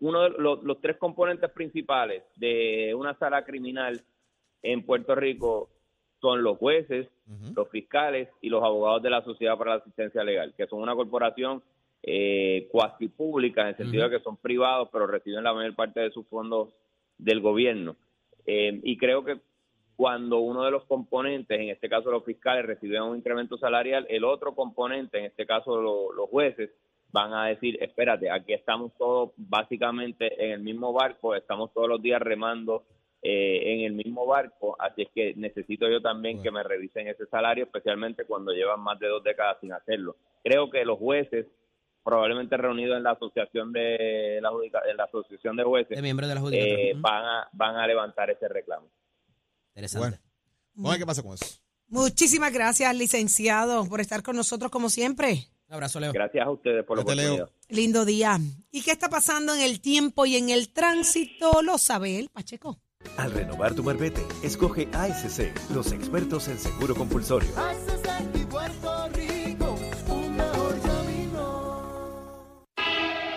uno 0.00 0.22
de 0.22 0.30
los, 0.30 0.62
los 0.64 0.80
tres 0.80 0.96
componentes 0.96 1.50
principales 1.50 2.22
de 2.36 2.94
una 2.94 3.18
sala 3.18 3.44
criminal 3.44 4.02
en 4.62 4.84
Puerto 4.84 5.14
Rico 5.14 5.70
son 6.20 6.42
los 6.42 6.58
jueces, 6.58 7.08
uh 7.26 7.32
-huh. 7.32 7.56
los 7.56 7.68
fiscales 7.70 8.28
y 8.40 8.48
los 8.48 8.62
abogados 8.62 9.02
de 9.02 9.10
la 9.10 9.22
Sociedad 9.22 9.56
para 9.56 9.72
la 9.72 9.80
Asistencia 9.80 10.24
Legal, 10.24 10.54
que 10.56 10.66
son 10.66 10.80
una 10.80 10.94
corporación 10.94 11.62
eh, 12.02 12.68
cuasi 12.70 13.08
pública 13.08 13.62
en 13.62 13.68
el 13.68 13.76
sentido 13.76 14.04
uh 14.04 14.06
-huh. 14.06 14.10
de 14.10 14.18
que 14.18 14.24
son 14.24 14.36
privados, 14.36 14.88
pero 14.92 15.06
reciben 15.06 15.44
la 15.44 15.52
mayor 15.54 15.74
parte 15.74 16.00
de 16.00 16.10
sus 16.10 16.26
fondos 16.28 16.68
del 17.18 17.40
gobierno. 17.40 17.96
Eh, 18.46 18.80
y 18.82 18.96
creo 18.96 19.24
que 19.24 19.38
cuando 19.96 20.38
uno 20.38 20.62
de 20.62 20.70
los 20.70 20.84
componentes, 20.84 21.58
en 21.58 21.70
este 21.70 21.88
caso 21.88 22.10
los 22.10 22.24
fiscales, 22.24 22.66
reciben 22.66 23.02
un 23.02 23.16
incremento 23.16 23.56
salarial, 23.56 24.06
el 24.10 24.24
otro 24.24 24.54
componente, 24.54 25.18
en 25.18 25.24
este 25.24 25.46
caso 25.46 25.80
lo, 25.80 26.12
los 26.12 26.28
jueces, 26.28 26.70
van 27.12 27.32
a 27.32 27.46
decir, 27.46 27.78
espérate, 27.82 28.30
aquí 28.30 28.52
estamos 28.52 28.92
todos 28.98 29.30
básicamente 29.36 30.44
en 30.44 30.50
el 30.52 30.60
mismo 30.60 30.92
barco, 30.92 31.34
estamos 31.34 31.72
todos 31.72 31.88
los 31.88 32.02
días 32.02 32.20
remando 32.20 32.84
eh, 33.22 33.74
en 33.74 33.80
el 33.80 33.92
mismo 33.94 34.26
barco, 34.26 34.76
así 34.78 35.02
es 35.02 35.08
que 35.14 35.34
necesito 35.36 35.88
yo 35.88 36.00
también 36.00 36.36
bueno. 36.36 36.42
que 36.44 36.50
me 36.52 36.62
revisen 36.62 37.08
ese 37.08 37.26
salario, 37.26 37.64
especialmente 37.64 38.24
cuando 38.24 38.52
llevan 38.52 38.80
más 38.80 38.98
de 38.98 39.08
dos 39.08 39.24
décadas 39.24 39.56
sin 39.60 39.72
hacerlo. 39.72 40.16
Creo 40.44 40.70
que 40.70 40.84
los 40.84 40.98
jueces, 40.98 41.46
probablemente 42.04 42.56
reunidos 42.56 42.96
en 42.96 43.02
la 43.02 43.12
asociación 43.12 43.72
de 43.72 44.38
la, 44.40 44.50
en 44.88 44.96
la 44.96 45.04
asociación 45.04 45.56
de 45.56 45.64
jueces, 45.64 45.96
de 45.96 46.02
miembros 46.02 46.28
de 46.28 46.34
la 46.34 46.40
eh, 46.52 46.92
van, 46.96 47.24
a, 47.24 47.48
van 47.52 47.76
a 47.76 47.86
levantar 47.86 48.30
ese 48.30 48.46
reclamo. 48.48 48.88
Interesante. 49.74 50.08
Bueno, 50.08 50.22
bueno, 50.74 50.98
¿qué 50.98 51.06
pasa 51.06 51.22
con 51.22 51.34
eso? 51.34 51.60
Muchísimas 51.88 52.52
gracias, 52.52 52.94
licenciado, 52.94 53.86
por 53.86 54.00
estar 54.00 54.22
con 54.22 54.36
nosotros 54.36 54.70
como 54.70 54.88
siempre. 54.88 55.48
Un 55.68 55.74
abrazo, 55.74 55.98
Leo. 55.98 56.12
Gracias 56.12 56.46
a 56.46 56.50
ustedes 56.50 56.84
por 56.84 56.96
la 56.96 57.02
oportunidad. 57.02 57.36
Leo. 57.36 57.50
Lindo 57.68 58.04
día. 58.04 58.38
¿Y 58.70 58.82
qué 58.82 58.92
está 58.92 59.08
pasando 59.08 59.52
en 59.54 59.62
el 59.62 59.80
tiempo 59.80 60.26
y 60.26 60.36
en 60.36 60.50
el 60.50 60.72
tránsito? 60.72 61.62
Lo 61.62 61.78
sabe 61.78 62.18
el 62.18 62.28
Pacheco. 62.28 62.78
Al 63.16 63.32
renovar 63.32 63.74
tu 63.74 63.82
marbete, 63.82 64.26
escoge 64.42 64.88
ASC, 64.92 65.52
los 65.74 65.92
expertos 65.92 66.48
en 66.48 66.58
seguro 66.58 66.94
compulsorio. 66.94 67.50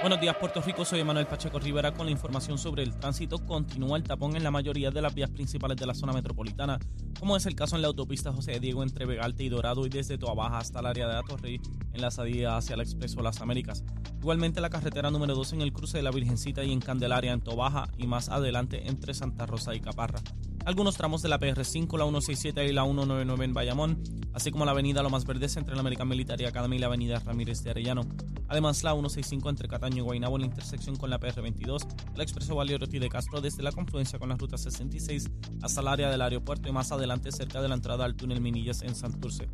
Buenos 0.01 0.21
días, 0.21 0.37
Puerto 0.37 0.61
Rico. 0.61 0.85
Soy 0.85 1.03
Manuel 1.03 1.27
Pacheco 1.27 1.59
Rivera 1.59 1.93
con 1.93 2.05
la 2.05 2.13
información 2.13 2.57
sobre 2.57 2.83
el 2.83 2.95
tránsito. 2.97 3.45
Continúa 3.45 3.97
el 3.97 4.03
tapón 4.03 4.37
en 4.37 4.45
la 4.45 4.49
mayoría 4.49 4.91
de 4.91 5.01
las 5.01 5.13
vías 5.13 5.29
principales 5.29 5.75
de 5.75 5.85
la 5.85 5.93
zona 5.93 6.13
metropolitana, 6.13 6.79
como 7.19 7.35
es 7.35 7.45
el 7.45 7.53
caso 7.53 7.75
en 7.75 7.81
la 7.81 7.89
autopista 7.89 8.31
José 8.31 8.61
Diego 8.61 8.81
entre 8.81 9.05
Vegalte 9.05 9.43
y 9.43 9.49
Dorado 9.49 9.85
y 9.85 9.89
desde 9.89 10.17
Toa 10.17 10.35
Baja 10.35 10.59
hasta 10.59 10.79
el 10.79 10.85
área 10.85 11.05
de 11.05 11.17
Atorrey 11.17 11.59
en 11.91 12.01
la 12.01 12.11
salida 12.11 12.55
hacia 12.55 12.75
el 12.75 12.81
Expreso 12.81 13.21
Las 13.21 13.41
Américas. 13.41 13.83
Igualmente 14.21 14.61
la 14.61 14.69
carretera 14.69 15.11
número 15.11 15.35
2 15.35 15.53
en 15.53 15.61
el 15.63 15.73
cruce 15.73 15.97
de 15.97 16.03
la 16.03 16.11
Virgencita 16.11 16.63
y 16.63 16.71
en 16.71 16.79
Candelaria 16.79 17.33
en 17.33 17.41
Toa 17.41 17.55
Baja 17.55 17.89
y 17.97 18.07
más 18.07 18.29
adelante 18.29 18.87
entre 18.87 19.13
Santa 19.13 19.47
Rosa 19.47 19.75
y 19.75 19.81
Caparra. 19.81 20.21
Algunos 20.65 20.97
tramos 20.97 21.21
de 21.21 21.29
la 21.29 21.39
PR5, 21.39 21.97
la 21.97 22.05
167 22.05 22.65
y 22.65 22.73
la 22.73 22.83
199 22.83 23.45
en 23.45 23.53
Bayamón, 23.53 24.03
así 24.33 24.51
como 24.51 24.65
la 24.65 24.71
avenida 24.71 25.01
Lomas 25.01 25.25
Verdes 25.25 25.57
entre 25.57 25.73
la 25.73 25.81
American 25.81 26.07
Military 26.07 26.45
Academy 26.45 26.75
y 26.75 26.79
la 26.79 26.87
avenida 26.87 27.19
Ramírez 27.19 27.63
de 27.63 27.71
Arellano. 27.71 28.01
Además, 28.47 28.83
la 28.83 28.91
165 28.91 29.49
entre 29.49 29.67
Cataño 29.67 29.97
y 29.97 30.01
Guaynabo 30.01 30.35
en 30.35 30.41
la 30.41 30.47
intersección 30.47 30.95
con 30.95 31.09
la 31.09 31.19
PR22, 31.19 31.87
el 32.13 32.21
expreso 32.21 32.55
Valierotti 32.55 32.99
de 32.99 33.09
Castro 33.09 33.41
desde 33.41 33.63
la 33.63 33.71
confluencia 33.71 34.19
con 34.19 34.29
la 34.29 34.35
ruta 34.35 34.57
66 34.57 35.29
hasta 35.61 35.81
el 35.81 35.87
área 35.87 36.09
del 36.09 36.21
aeropuerto 36.21 36.69
y 36.69 36.71
más 36.71 36.91
adelante 36.91 37.31
cerca 37.31 37.61
de 37.61 37.69
la 37.69 37.75
entrada 37.75 38.05
al 38.05 38.15
túnel 38.15 38.41
Minillas 38.41 38.81
en 38.81 38.95
Santurce. 38.95 39.49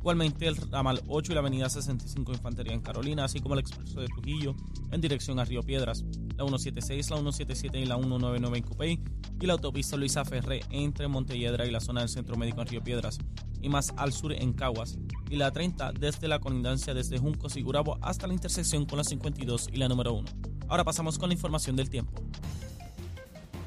Igualmente 0.00 0.46
el 0.46 0.56
ramal 0.56 1.02
8 1.08 1.32
y 1.32 1.34
la 1.34 1.40
avenida 1.40 1.68
65 1.68 2.32
Infantería 2.32 2.72
en 2.72 2.80
Carolina, 2.80 3.24
así 3.24 3.40
como 3.40 3.54
el 3.54 3.60
expreso 3.60 4.00
de 4.00 4.06
Trujillo 4.06 4.54
en 4.90 5.00
dirección 5.00 5.38
a 5.38 5.44
Río 5.44 5.62
Piedras, 5.62 6.04
la 6.36 6.44
176, 6.44 7.10
la 7.10 7.16
177 7.16 7.80
y 7.80 7.84
la 7.84 7.96
199 7.96 8.58
en 8.58 8.64
Cupey 8.64 9.00
y 9.40 9.46
la 9.46 9.54
autopista 9.54 9.96
Luisa 9.96 10.24
Ferré 10.24 10.60
entre 10.70 11.08
Montelledra 11.08 11.66
y 11.66 11.70
la 11.70 11.80
zona 11.80 12.00
del 12.00 12.10
Centro 12.10 12.36
Médico 12.36 12.60
en 12.60 12.68
Río 12.68 12.84
Piedras 12.84 13.18
y 13.62 13.68
más 13.68 13.92
al 13.96 14.12
sur 14.12 14.32
en 14.32 14.52
Caguas 14.52 14.98
y 15.30 15.36
la 15.36 15.50
30 15.50 15.92
desde 15.92 16.28
la 16.28 16.38
colindancia 16.38 16.94
desde 16.94 17.18
Juncos 17.18 17.56
y 17.56 17.62
Gurabo 17.62 17.98
hasta 18.02 18.26
la 18.26 18.34
intersección 18.34 18.84
con 18.84 18.98
la 18.98 19.04
52 19.04 19.68
y 19.72 19.76
la 19.76 19.88
número 19.88 20.12
1. 20.12 20.28
Ahora 20.68 20.84
pasamos 20.84 21.18
con 21.18 21.30
la 21.30 21.34
información 21.34 21.74
del 21.76 21.88
tiempo. 21.90 22.22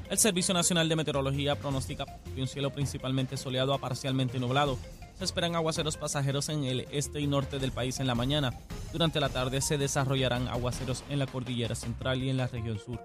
El 0.10 0.20
Servicio 0.20 0.54
Nacional 0.54 0.88
de 0.88 0.96
Meteorología 0.96 1.56
pronostica 1.56 2.06
un 2.38 2.48
cielo 2.48 2.72
principalmente 2.72 3.36
soleado 3.36 3.74
a 3.74 3.80
parcialmente 3.80 4.40
nublado. 4.40 4.78
Se 5.18 5.24
esperan 5.24 5.56
aguaceros 5.56 5.98
pasajeros 5.98 6.50
en 6.50 6.66
el 6.66 6.88
este 6.92 7.20
y 7.20 7.28
norte 7.28 7.58
del 7.58 7.72
país 7.72 8.00
en 8.00 8.08
la 8.08 8.14
mañana. 8.14 8.54
Durante 8.92 9.20
la 9.20 9.30
tarde 9.30 9.62
se 9.62 9.78
desarrollarán 9.78 10.48
aguaceros 10.48 11.04
en 11.10 11.20
la 11.20 11.26
cordillera 11.26 11.74
central 11.74 12.22
y 12.22 12.30
en 12.30 12.38
la 12.38 12.48
región 12.48 12.78
sur. 12.78 13.00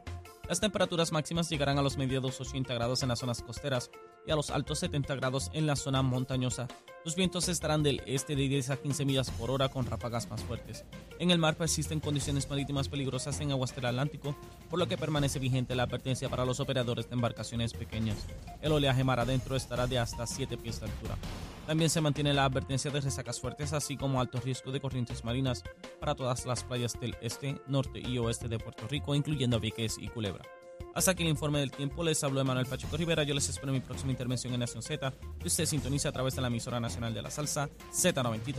Las 0.48 0.60
temperaturas 0.60 1.12
máximas 1.12 1.50
llegarán 1.50 1.78
a 1.78 1.82
los 1.82 1.98
mediados 1.98 2.40
80 2.40 2.72
grados 2.72 3.02
en 3.02 3.10
las 3.10 3.18
zonas 3.18 3.42
costeras 3.42 3.90
y 4.28 4.30
a 4.30 4.36
los 4.36 4.50
altos 4.50 4.78
70 4.80 5.16
grados 5.16 5.50
en 5.54 5.66
la 5.66 5.74
zona 5.74 6.02
montañosa. 6.02 6.68
Los 7.04 7.16
vientos 7.16 7.48
estarán 7.48 7.82
del 7.82 8.02
este 8.04 8.36
de 8.36 8.46
10 8.48 8.70
a 8.70 8.76
15 8.76 9.06
millas 9.06 9.30
por 9.30 9.50
hora 9.50 9.70
con 9.70 9.86
ráfagas 9.86 10.28
más 10.28 10.42
fuertes. 10.42 10.84
En 11.18 11.30
el 11.30 11.38
mar 11.38 11.56
persisten 11.56 12.00
condiciones 12.00 12.50
marítimas 12.50 12.90
peligrosas 12.90 13.40
en 13.40 13.52
aguas 13.52 13.74
del 13.74 13.86
Atlántico, 13.86 14.36
por 14.68 14.78
lo 14.78 14.86
que 14.86 14.98
permanece 14.98 15.38
vigente 15.38 15.74
la 15.74 15.84
advertencia 15.84 16.28
para 16.28 16.44
los 16.44 16.60
operadores 16.60 17.08
de 17.08 17.14
embarcaciones 17.14 17.72
pequeñas. 17.72 18.26
El 18.60 18.72
oleaje 18.72 19.02
mar 19.02 19.18
adentro 19.18 19.56
estará 19.56 19.86
de 19.86 19.98
hasta 19.98 20.26
7 20.26 20.58
pies 20.58 20.80
de 20.80 20.86
altura. 20.86 21.16
También 21.66 21.88
se 21.88 22.02
mantiene 22.02 22.34
la 22.34 22.44
advertencia 22.44 22.90
de 22.90 23.00
resacas 23.00 23.40
fuertes, 23.40 23.72
así 23.72 23.96
como 23.96 24.20
alto 24.20 24.40
riesgo 24.40 24.72
de 24.72 24.80
corrientes 24.80 25.24
marinas 25.24 25.64
para 26.00 26.14
todas 26.14 26.44
las 26.44 26.64
playas 26.64 27.00
del 27.00 27.16
este, 27.22 27.58
norte 27.66 28.00
y 28.00 28.18
oeste 28.18 28.48
de 28.48 28.58
Puerto 28.58 28.86
Rico, 28.88 29.14
incluyendo 29.14 29.58
Vieques 29.58 29.96
y 29.98 30.08
Culebra. 30.08 30.57
Hasta 30.98 31.12
aquí 31.12 31.22
el 31.22 31.28
informe 31.28 31.60
del 31.60 31.70
tiempo. 31.70 32.02
Les 32.02 32.24
habló 32.24 32.44
Manuel 32.44 32.66
Pacheco 32.66 32.96
Rivera. 32.96 33.22
Yo 33.22 33.32
les 33.32 33.48
espero 33.48 33.68
en 33.68 33.74
mi 33.74 33.80
próxima 33.80 34.10
intervención 34.10 34.52
en 34.52 34.58
Nación 34.58 34.82
Z, 34.82 35.12
que 35.38 35.46
usted 35.46 35.64
sintoniza 35.64 36.08
a 36.08 36.12
través 36.12 36.34
de 36.34 36.42
la 36.42 36.48
emisora 36.48 36.80
nacional 36.80 37.14
de 37.14 37.22
la 37.22 37.30
salsa 37.30 37.68
Z93. 37.92 38.56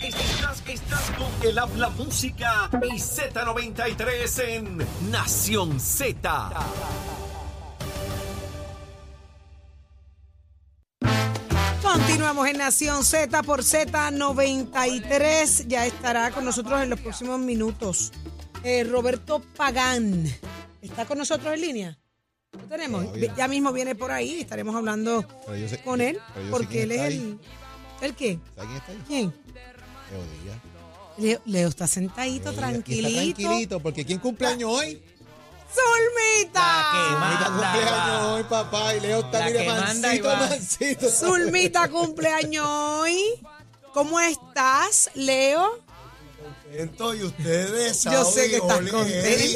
Estás, 0.00 0.62
estás 0.66 1.10
con 1.10 1.30
el 1.46 1.58
habla 1.58 1.90
música 1.90 2.70
y 2.84 2.98
Z93 2.98 4.48
en 4.48 4.78
Nación 5.10 5.78
Z. 5.78 6.50
Continuamos 11.82 12.48
en 12.48 12.56
Nación 12.56 13.04
Z 13.04 13.42
por 13.42 13.60
Z93. 13.60 15.66
Ya 15.66 15.84
estará 15.84 16.30
con 16.30 16.46
nosotros 16.46 16.80
en 16.80 16.88
los 16.88 17.00
próximos 17.00 17.38
minutos. 17.38 18.10
Eh, 18.62 18.84
Roberto 18.84 19.40
Pagán. 19.56 20.24
¿Está 20.82 21.04
con 21.06 21.18
nosotros 21.18 21.54
en 21.54 21.60
línea? 21.60 21.98
Lo 22.52 22.60
tenemos. 22.64 23.04
Todavía. 23.04 23.34
Ya 23.36 23.48
mismo 23.48 23.72
viene 23.72 23.94
por 23.94 24.10
ahí. 24.10 24.40
Estaremos 24.40 24.74
hablando 24.74 25.24
sé- 25.68 25.80
con 25.82 26.00
él. 26.00 26.18
Porque 26.50 26.82
él 26.84 26.92
es 26.92 27.00
el. 27.02 27.38
¿El 28.00 28.14
qué? 28.14 28.38
¿Sabes 28.54 28.68
quién 28.70 28.76
está 28.76 28.92
ahí? 28.92 29.02
¿Quién? 29.06 29.34
Leo 30.10 30.22
Díaz. 30.42 30.58
Leo, 31.18 31.40
Leo 31.46 31.68
está 31.68 31.86
sentadito, 31.86 32.50
Leo 32.50 32.58
tranquilito. 32.60 33.08
Está 33.08 33.40
tranquilito, 33.42 33.80
porque 33.80 34.04
¿quién 34.04 34.18
cumpleaños 34.18 34.70
hoy? 34.70 35.02
¡Zulmita! 35.74 36.92
Zulmita 36.92 37.50
Manda, 37.50 37.72
cumpleaños 37.72 38.22
hoy, 38.32 38.42
papá. 38.44 38.94
Y 38.94 39.00
Leo 39.00 39.20
está, 39.20 39.38
La 39.40 39.52
que 39.52 39.66
manda 39.66 39.84
mansito, 40.08 40.28
va. 40.28 40.36
mansito. 40.48 41.08
Zulmita 41.10 41.88
cumpleaños 41.88 42.66
hoy. 42.66 43.20
¿Cómo 43.92 44.20
estás, 44.20 45.10
Leo? 45.14 45.82
Contento 46.66 47.14
y 47.14 47.22
ustedes, 47.22 48.02
Yo 48.04 48.24
sé 48.24 48.50
que 48.50 48.56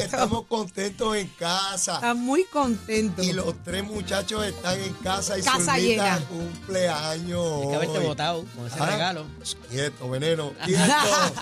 estamos 0.03 0.47
contentos 0.47 1.17
en 1.17 1.27
casa. 1.39 1.95
Estás 1.97 2.17
muy 2.17 2.45
contento. 2.45 3.23
Y 3.23 3.33
los 3.33 3.55
tres 3.65 3.85
muchachos 3.85 4.45
están 4.47 4.79
en 4.81 4.93
casa 4.95 5.39
y 5.39 5.43
Casa 5.43 5.77
llena. 5.79 6.21
cumpleaños. 6.29 7.63
Hay 7.63 7.69
que 7.69 7.75
haberte 7.77 7.99
votado 8.01 8.45
con 8.57 8.67
ese 8.67 8.77
Ah, 8.81 8.87
regalo. 8.87 9.27
Quieto, 9.71 10.09
veneno. 10.11 10.53
Quieto, 10.65 10.93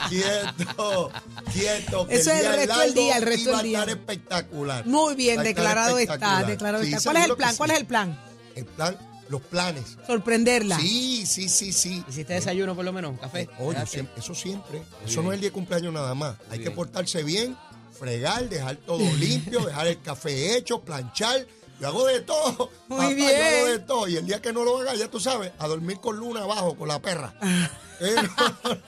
quieto, 0.09 1.11
quieto. 1.53 2.07
que 2.09 2.15
Eso 2.17 2.31
es 2.33 2.37
el 2.41 2.43
día 2.47 2.57
resto 2.57 2.79
del 2.81 2.95
día, 2.95 3.17
el 3.17 3.23
resto 3.23 3.51
va 3.51 3.57
del 3.59 3.61
a 3.61 3.63
día. 3.69 3.79
estar 3.81 3.91
espectacular. 3.97 4.87
Muy 4.87 5.15
bien, 5.15 5.39
Va 5.39 5.43
a 5.43 5.45
estar 5.45 5.55
declarado 5.65 5.99
está, 5.99 6.43
declarado 6.45 6.85
Sí, 6.85 6.93
está. 6.95 7.03
¿Cuál 7.05 7.17
es 7.19 7.25
el 7.29 7.37
plan? 7.37 7.51
sí. 7.53 7.57
¿Cuál 7.59 7.71
es 7.71 7.77
el 7.79 7.87
plan? 7.87 8.19
El 8.55 8.65
plan, 8.67 8.97
los 9.28 9.40
planes. 9.42 9.97
Sorprenderla. 10.06 10.78
Sí, 10.78 11.25
sí, 11.26 11.49
sí, 11.49 11.73
sí. 11.73 12.02
¿Hiciste 12.08 12.35
desayuno 12.35 12.75
por 12.75 12.85
lo 12.85 12.92
menos? 12.92 13.18
¿Café? 13.20 13.49
Oye, 13.58 13.68
Espérate. 13.70 13.90
siempre- 13.90 14.20
eso 14.23 14.35
siempre. 14.35 14.78
Eso 15.04 15.06
bien. 15.20 15.25
no 15.25 15.32
es 15.32 15.35
el 15.37 15.40
día 15.40 15.49
de 15.50 15.52
cumpleaños 15.52 15.92
nada 15.92 16.14
más. 16.14 16.37
Hay 16.50 16.61
que 16.61 16.70
portarse 16.70 17.23
bien, 17.23 17.56
fregar, 17.99 18.49
dejar 18.49 18.76
todo 18.76 18.99
limpio, 19.18 19.61
dejar 19.61 19.87
el 19.88 20.00
café 20.00 20.56
hecho, 20.56 20.80
planchar. 20.80 21.47
Yo 21.80 21.87
hago 21.88 22.06
de 22.06 22.20
todo. 22.23 22.70
Muy 22.88 22.99
Papá, 22.99 23.08
bien. 23.11 23.28
Yo 23.30 23.44
hago 23.58 23.66
de 23.66 23.78
todo. 23.78 24.08
Y 24.08 24.16
el 24.16 24.26
día 24.26 24.42
que 24.42 24.52
no 24.52 24.64
lo 24.64 24.78
haga, 24.78 24.94
ya 24.97 25.08
tú 25.11 25.20
sabes, 25.20 25.52
a 25.58 25.68
dormir 25.68 26.00
con 26.00 26.16
luna 26.16 26.42
abajo, 26.42 26.76
con 26.76 26.88
la 26.88 26.99
perra. 27.00 27.35
Eh, 28.00 28.14
no, 28.14 28.23
no, 28.23 28.75
no, 28.76 28.80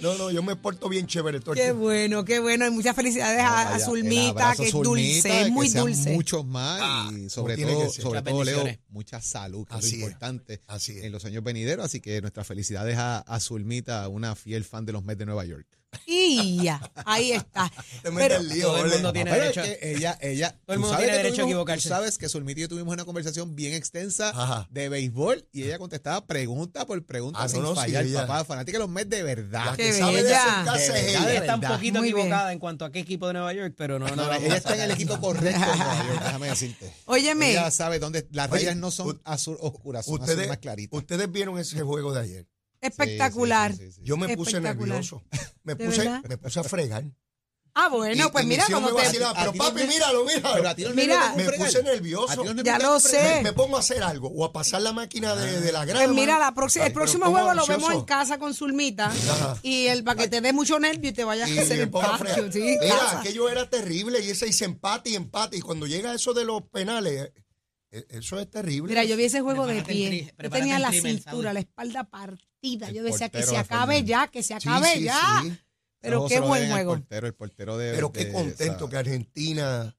yo 0.00 0.42
me 0.42 0.56
porto 0.56 0.88
bien 0.88 1.06
chévere 1.06 1.40
todo 1.40 1.54
Qué 1.54 1.72
bueno, 1.72 2.24
qué 2.24 2.40
bueno. 2.40 2.66
Y 2.66 2.70
muchas 2.70 2.96
felicidades 2.96 3.40
a, 3.40 3.74
a 3.74 3.78
Zulmita, 3.78 4.54
que 4.56 4.64
es 4.64 4.70
Zulmita, 4.70 4.88
dulce, 4.88 5.42
es 5.42 5.50
muy 5.50 5.68
dulce. 5.68 6.10
Muchos 6.12 6.44
más 6.46 7.12
y 7.12 7.28
sobre 7.28 7.56
todo, 7.56 7.90
sobre 7.90 8.22
todo 8.22 8.44
Leo, 8.44 8.64
mucha 8.88 9.20
salud, 9.20 9.66
que 9.66 9.74
es 9.76 9.82
lo 9.82 9.86
es. 9.86 9.94
importante 9.94 10.60
Así 10.66 10.98
es. 10.98 11.04
en 11.04 11.12
los 11.12 11.24
años 11.24 11.44
venideros. 11.44 11.84
Así 11.84 12.00
que 12.00 12.20
nuestras 12.20 12.46
felicidades 12.46 12.96
a, 12.98 13.18
a 13.18 13.40
Zulmita, 13.40 14.08
una 14.08 14.34
fiel 14.34 14.64
fan 14.64 14.84
de 14.84 14.92
los 14.92 15.04
Mets 15.04 15.18
de 15.18 15.26
Nueva 15.26 15.44
York. 15.44 15.66
Y 16.06 16.62
ya, 16.62 16.80
ahí 17.04 17.32
está. 17.32 17.70
Te 18.02 18.10
metes 18.10 18.28
Pero, 18.28 18.40
el 18.40 18.48
lío, 18.48 18.66
todo 18.68 18.84
el 18.84 18.90
mundo 18.92 19.12
tiene 19.12 19.30
Pero 19.30 19.42
derecho. 19.42 19.60
es 19.62 19.78
que 19.78 19.92
ella, 19.92 20.18
ella, 20.20 20.56
Todo 20.66 20.74
el 20.74 20.78
mundo 20.80 20.96
tiene 20.96 21.12
derecho 21.16 21.42
a 21.42 21.44
equivocarse. 21.44 21.82
Tú 21.84 21.88
sabes 21.94 22.18
que 22.18 22.28
Zulmita 22.28 22.60
y 22.60 22.62
yo 22.62 22.68
tuvimos 22.68 22.92
una 22.94 23.04
conversación 23.04 23.54
bien 23.56 23.74
extensa 23.74 24.30
Ajá. 24.30 24.68
de 24.70 24.88
béisbol 24.88 25.46
y 25.52 25.64
ella 25.64 25.78
contestaba 25.78 26.26
pregunta 26.26 26.86
por 26.86 27.04
pregunta 27.04 27.40
Ah, 27.42 27.48
sin 27.48 27.62
no, 27.62 27.70
sí, 27.70 27.76
fallar, 27.76 28.04
ella- 28.04 28.26
papá. 28.26 28.44
Fanática 28.44 28.78
de 28.78 28.82
los 28.84 28.88
Mets 28.90 29.10
de 29.10 29.22
verdad. 29.22 29.64
La 29.66 29.76
que 29.76 29.92
sabe 29.92 30.22
de 30.22 30.34
acercarse 30.34 30.92
De 30.92 31.02
verdad, 31.02 31.08
ella. 31.22 31.26
de 31.30 31.36
Está 31.38 31.54
un 31.56 31.60
poquito 31.60 31.98
Muy 31.98 32.08
bien. 32.08 32.18
equivocada 32.18 32.52
en 32.52 32.58
cuanto 32.58 32.84
a 32.84 32.92
qué 32.92 32.98
equipo 33.00 33.26
de 33.26 33.32
Nueva 33.34 33.52
York, 33.52 33.74
pero 33.76 33.98
no, 33.98 34.08
no. 34.08 34.16
No, 34.16 34.32
ella 34.32 34.56
está 34.56 34.74
en 34.74 34.80
el 34.82 34.90
equipo 34.92 35.20
correcto 35.20 35.60
en 35.60 35.60
Nueva 35.78 36.04
York, 36.06 36.22
déjame 36.24 36.48
decirte. 36.48 36.92
Óyeme. 37.06 37.50
Ella 37.52 37.70
sabe 37.70 37.98
dónde 37.98 38.26
las 38.32 38.48
rayas 38.50 38.76
no 38.76 38.90
son 38.90 39.20
azul 39.24 39.56
oscuras, 39.60 40.04
son 40.06 40.14
azul 40.16 40.28
Ustedes, 40.30 40.48
más 40.48 40.58
claritas. 40.58 40.96
ustedes 40.98 41.30
vieron 41.30 41.58
ese 41.58 41.80
juego 41.82 42.12
de 42.12 42.20
ayer. 42.20 42.46
Espectacular. 42.80 43.72
Sí, 43.72 43.78
sí, 43.78 43.84
sí, 43.86 43.92
sí. 43.92 44.00
Yo 44.04 44.16
me 44.16 44.36
puse 44.36 44.50
Espectacular. 44.56 44.88
nervioso. 44.98 45.22
Me 45.62 45.74
¿De 45.74 45.84
puse, 45.86 45.98
verdad? 45.98 46.22
me 46.28 46.36
puse 46.38 46.60
a 46.60 46.64
fregar. 46.64 47.04
Ah, 47.72 47.88
bueno, 47.88 48.26
Y- 48.26 48.30
pues 48.32 48.44
y 48.44 48.48
mira, 48.48 48.64
como 48.66 48.80
me 48.88 48.88
te... 48.88 49.06
vacilaba, 49.06 49.32
Pero 49.38 49.52
papi, 49.52 49.84
míralo, 49.86 50.24
míralo. 50.24 50.54
Pero 50.56 50.68
a 50.68 50.74
ti 50.74 50.82
no 50.82 50.90
Mira, 50.90 51.34
me 51.36 51.44
puse 51.52 51.80
nervioso. 51.84 52.32
A 52.32 52.36
ti 52.36 52.42
no 52.48 52.56
te 52.56 52.62
Ya 52.64 52.78
lo 52.80 52.98
sé. 52.98 53.42
me 53.44 53.52
pongo 53.52 53.76
a 53.76 53.80
hacer 53.80 54.02
algo 54.02 54.26
o 54.28 54.44
a 54.44 54.52
pasar 54.52 54.82
la 54.82 54.92
máquina 54.92 55.36
de, 55.36 55.60
de 55.60 55.70
la 55.70 55.84
grama. 55.84 56.04
Pues 56.04 56.14
mira, 56.16 56.36
la 56.40 56.52
próxima, 56.52 56.86
el 56.86 56.88
Ay, 56.88 56.94
pero 56.94 57.04
próximo 57.04 57.26
juego 57.30 57.54
lo 57.54 57.60
ansioso. 57.60 57.80
vemos 57.80 57.92
en 57.94 58.04
casa 58.04 58.38
con 58.40 58.54
Zulmita. 58.54 59.06
Ajá. 59.06 59.56
Y 59.62 59.86
el 59.86 60.02
para 60.02 60.20
que 60.20 60.28
te 60.28 60.40
dé 60.40 60.52
mucho 60.52 60.80
nervio 60.80 61.10
y 61.10 61.12
te 61.12 61.22
vayas 61.22 61.48
Y 61.48 61.58
a 61.60 61.62
hacer 61.62 61.76
me 61.76 61.82
el 61.84 61.90
pongo 61.90 62.08
a 62.08 62.18
patio. 62.18 62.34
fregar. 62.34 62.52
Sí, 62.52 62.76
Mira, 62.80 62.98
casa. 62.98 63.20
aquello 63.20 63.48
era 63.48 63.70
terrible 63.70 64.18
y 64.20 64.30
ese 64.30 64.48
hice 64.48 64.64
empate 64.64 65.10
y 65.10 65.14
empate. 65.14 65.56
Y 65.56 65.60
cuando 65.60 65.86
llega 65.86 66.12
eso 66.12 66.34
de 66.34 66.44
los 66.44 66.62
penales, 66.72 67.26
eh, 67.28 67.32
eso 67.90 68.38
es 68.38 68.48
terrible. 68.50 68.88
Mira, 68.88 69.04
yo 69.04 69.16
vi 69.16 69.24
ese 69.24 69.40
juego 69.40 69.66
de 69.66 69.74
Prepárate 69.82 69.92
el 69.92 70.10
pie. 70.10 70.34
tri- 70.38 70.42
Yo 70.44 70.50
tenía 70.50 70.76
el 70.76 70.82
la 70.82 70.92
cintura, 70.92 71.52
la 71.52 71.60
espalda 71.60 72.04
partida. 72.04 72.88
El 72.88 72.94
Yo 72.94 73.02
decía 73.02 73.28
que 73.28 73.42
se 73.42 73.56
acabe 73.56 74.04
ya, 74.04 74.28
que 74.28 74.42
se 74.42 74.54
acabe 74.54 74.94
sí, 74.94 75.02
ya. 75.04 75.40
sí. 75.42 75.52
Pero 76.00 76.26
qué 76.26 76.40
buen 76.40 76.70
juego. 76.70 76.92
portero, 76.94 77.26
el 77.26 77.34
portero 77.34 77.76
de, 77.76 77.92
Pero 77.92 78.10
qué 78.12 78.26
de 78.26 78.32
contento 78.32 78.84
esa- 78.84 78.88
que 78.88 78.96
Argentina, 78.96 79.96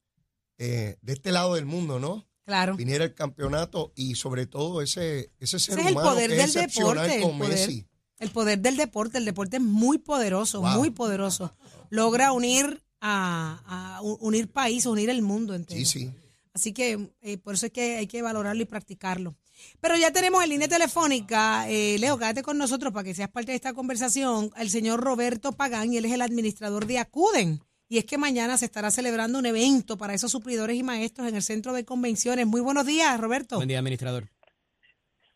eh, 0.58 0.98
de 1.02 1.14
este 1.14 1.32
lado 1.32 1.56
del 1.56 1.66
mundo, 1.66 2.00
¿no? 2.00 2.28
Claro. 2.46 2.76
Viniera 2.76 3.04
el 3.06 3.14
campeonato 3.14 3.94
y 3.96 4.16
sobre 4.16 4.46
todo 4.48 4.82
ese, 4.82 5.32
ese 5.40 5.60
ser 5.60 5.74
Ese 5.78 5.82
es 5.82 5.88
el 5.88 5.94
humano 5.94 6.10
poder 6.10 6.30
que 6.30 6.36
del 6.38 6.46
es 6.46 6.54
deporte. 6.54 7.16
El 7.18 7.22
con 7.22 7.38
poder, 7.38 7.52
Messi. 7.52 7.86
el 8.18 8.32
poder 8.32 8.60
del 8.60 8.78
deporte. 8.78 9.18
El 9.20 9.26
deporte 9.26 9.58
es 9.58 9.62
muy 9.64 10.00
poderoso, 10.00 10.62
Wow. 10.62 10.72
muy 10.72 10.90
poderoso. 10.90 11.56
Logra 11.90 12.32
unir 12.32 12.82
a, 13.00 13.98
a 13.98 14.02
unir 14.02 14.52
países, 14.52 14.88
unir 14.88 15.10
el 15.10 15.22
mundo 15.22 15.54
entero. 15.54 15.78
Sí, 15.80 15.86
sí. 15.86 16.12
Así 16.54 16.74
que 16.74 17.12
eh, 17.22 17.38
por 17.38 17.54
eso 17.54 17.68
es 17.68 17.72
que 17.72 17.98
hay 17.98 18.08
que 18.08 18.22
valorarlo 18.22 18.62
y 18.62 18.66
practicarlo. 18.66 19.36
Pero 19.80 19.96
ya 19.96 20.12
tenemos 20.12 20.44
en 20.44 20.50
línea 20.50 20.68
telefónica, 20.68 21.70
eh, 21.70 21.98
Leo, 22.00 22.18
quédate 22.18 22.44
con 22.44 22.58
nosotros 22.58 22.92
para 22.92 23.04
que 23.04 23.14
seas 23.14 23.30
parte 23.30 23.52
de 23.52 23.56
esta 23.56 23.74
conversación, 23.74 24.50
el 24.58 24.70
señor 24.70 25.02
Roberto 25.02 25.52
Pagán, 25.54 25.94
y 25.94 25.98
él 25.98 26.06
es 26.06 26.14
el 26.14 26.22
administrador 26.22 26.86
de 26.86 27.00
Acuden. 27.00 27.60
Y 27.88 27.98
es 27.98 28.06
que 28.06 28.18
mañana 28.18 28.58
se 28.58 28.66
estará 28.66 28.90
celebrando 28.90 29.38
un 29.38 29.46
evento 29.46 29.98
para 29.98 30.14
esos 30.14 30.32
suplidores 30.32 30.78
y 30.78 30.84
maestros 30.84 31.28
en 31.28 31.36
el 31.36 31.42
centro 31.42 31.74
de 31.74 31.84
convenciones. 31.84 32.48
Muy 32.48 32.62
buenos 32.62 32.86
días, 32.86 33.20
Roberto. 33.20 33.58
Buen 33.58 33.68
día, 33.68 33.80
administrador. 33.80 34.30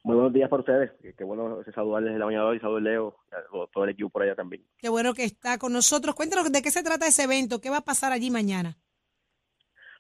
Muy 0.04 0.16
buenos 0.16 0.34
días 0.34 0.50
para 0.50 0.60
ustedes. 0.62 0.92
Qué, 1.18 1.24
bueno 1.24 1.62
saludarles 1.74 2.14
en 2.14 2.20
la 2.20 2.26
mañana 2.26 2.44
de 2.44 2.50
hoy, 2.52 2.60
saludar 2.60 2.84
Leo, 2.84 3.16
a 3.32 3.68
todo 3.74 3.86
el 3.86 3.90
equipo 3.90 4.10
por 4.10 4.22
allá 4.22 4.36
también. 4.36 4.64
Qué 4.78 4.88
bueno 4.88 5.14
que 5.14 5.24
está 5.24 5.58
con 5.58 5.74
nosotros. 5.74 6.14
Cuéntanos 6.14 6.52
de 6.52 6.62
qué 6.62 6.72
se 6.72 6.84
trata 6.84 7.08
ese 7.08 7.24
evento, 7.24 7.60
qué 7.60 7.70
va 7.70 7.78
a 7.78 7.86
pasar 7.86 8.12
allí 8.12 8.30
mañana. 8.30 8.78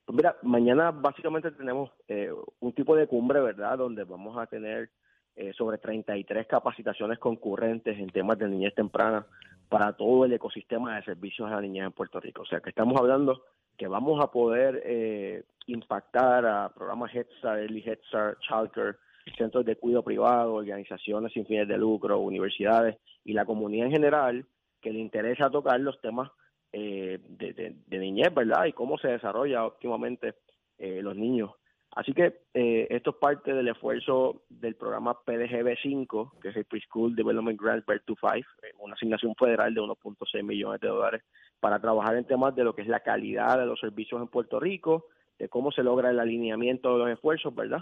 Pues 0.05 0.15
mira, 0.15 0.37
mañana 0.43 0.91
básicamente 0.91 1.51
tenemos 1.51 1.91
eh, 2.07 2.31
un 2.59 2.73
tipo 2.73 2.95
de 2.95 3.07
cumbre, 3.07 3.41
¿verdad? 3.41 3.77
Donde 3.79 4.03
vamos 4.03 4.37
a 4.37 4.45
tener 4.45 4.91
eh, 5.35 5.51
sobre 5.53 5.79
33 5.79 6.45
capacitaciones 6.47 7.17
concurrentes 7.17 7.97
en 7.97 8.09
temas 8.09 8.37
de 8.37 8.47
niñez 8.47 8.75
temprana 8.75 9.25
para 9.67 9.93
todo 9.93 10.25
el 10.25 10.33
ecosistema 10.33 10.95
de 10.95 11.03
servicios 11.03 11.49
a 11.49 11.55
la 11.55 11.61
niñez 11.61 11.85
en 11.85 11.91
Puerto 11.91 12.19
Rico. 12.19 12.43
O 12.43 12.45
sea, 12.45 12.61
que 12.61 12.69
estamos 12.69 12.99
hablando 12.99 13.43
que 13.75 13.87
vamos 13.87 14.23
a 14.23 14.31
poder 14.31 14.81
eh, 14.85 15.43
impactar 15.65 16.45
a 16.45 16.69
programas 16.69 17.13
Head 17.13 17.27
Start, 17.39 17.59
Early 17.61 17.83
Head 17.85 17.99
Start, 18.07 18.39
Childcare, 18.41 18.97
centros 19.37 19.65
de 19.65 19.75
cuidado 19.75 20.03
privado, 20.03 20.53
organizaciones 20.53 21.33
sin 21.33 21.45
fines 21.45 21.67
de 21.67 21.77
lucro, 21.77 22.19
universidades 22.19 22.97
y 23.23 23.33
la 23.33 23.45
comunidad 23.45 23.87
en 23.87 23.91
general 23.91 24.45
que 24.81 24.93
le 24.93 24.99
interesa 24.99 25.49
tocar 25.49 25.79
los 25.79 25.99
temas 25.99 26.29
eh, 26.77 27.19
de, 27.29 27.53
de, 27.53 27.75
de 27.87 27.97
niñez, 27.97 28.33
¿verdad? 28.33 28.65
Y 28.65 28.73
cómo 28.73 28.97
se 28.97 29.07
desarrolla 29.07 29.65
óptimamente 29.65 30.35
eh, 30.77 31.01
los 31.01 31.15
niños. 31.15 31.51
Así 31.95 32.11
que 32.11 32.41
eh, 32.53 32.87
esto 32.89 33.11
es 33.11 33.15
parte 33.15 33.53
del 33.53 33.69
esfuerzo 33.69 34.43
del 34.49 34.75
programa 34.75 35.17
PDGB5, 35.25 36.39
que 36.41 36.49
es 36.49 36.55
el 36.57 36.65
Preschool 36.65 37.15
Development 37.15 37.59
Grant 37.59 37.87
Birth 37.87 38.03
to 38.03 38.15
Five, 38.17 38.45
eh, 38.63 38.73
una 38.79 38.95
asignación 38.95 39.33
federal 39.35 39.73
de 39.73 39.79
1.6 39.79 40.43
millones 40.43 40.81
de 40.81 40.89
dólares 40.89 41.23
para 41.61 41.79
trabajar 41.79 42.17
en 42.17 42.25
temas 42.25 42.53
de 42.53 42.65
lo 42.65 42.75
que 42.75 42.81
es 42.81 42.89
la 42.89 42.99
calidad 42.99 43.57
de 43.57 43.65
los 43.65 43.79
servicios 43.79 44.21
en 44.21 44.27
Puerto 44.27 44.59
Rico, 44.59 45.05
de 45.39 45.47
cómo 45.47 45.71
se 45.71 45.83
logra 45.83 46.09
el 46.09 46.19
alineamiento 46.19 46.91
de 46.91 46.99
los 46.99 47.09
esfuerzos, 47.11 47.55
¿verdad? 47.55 47.81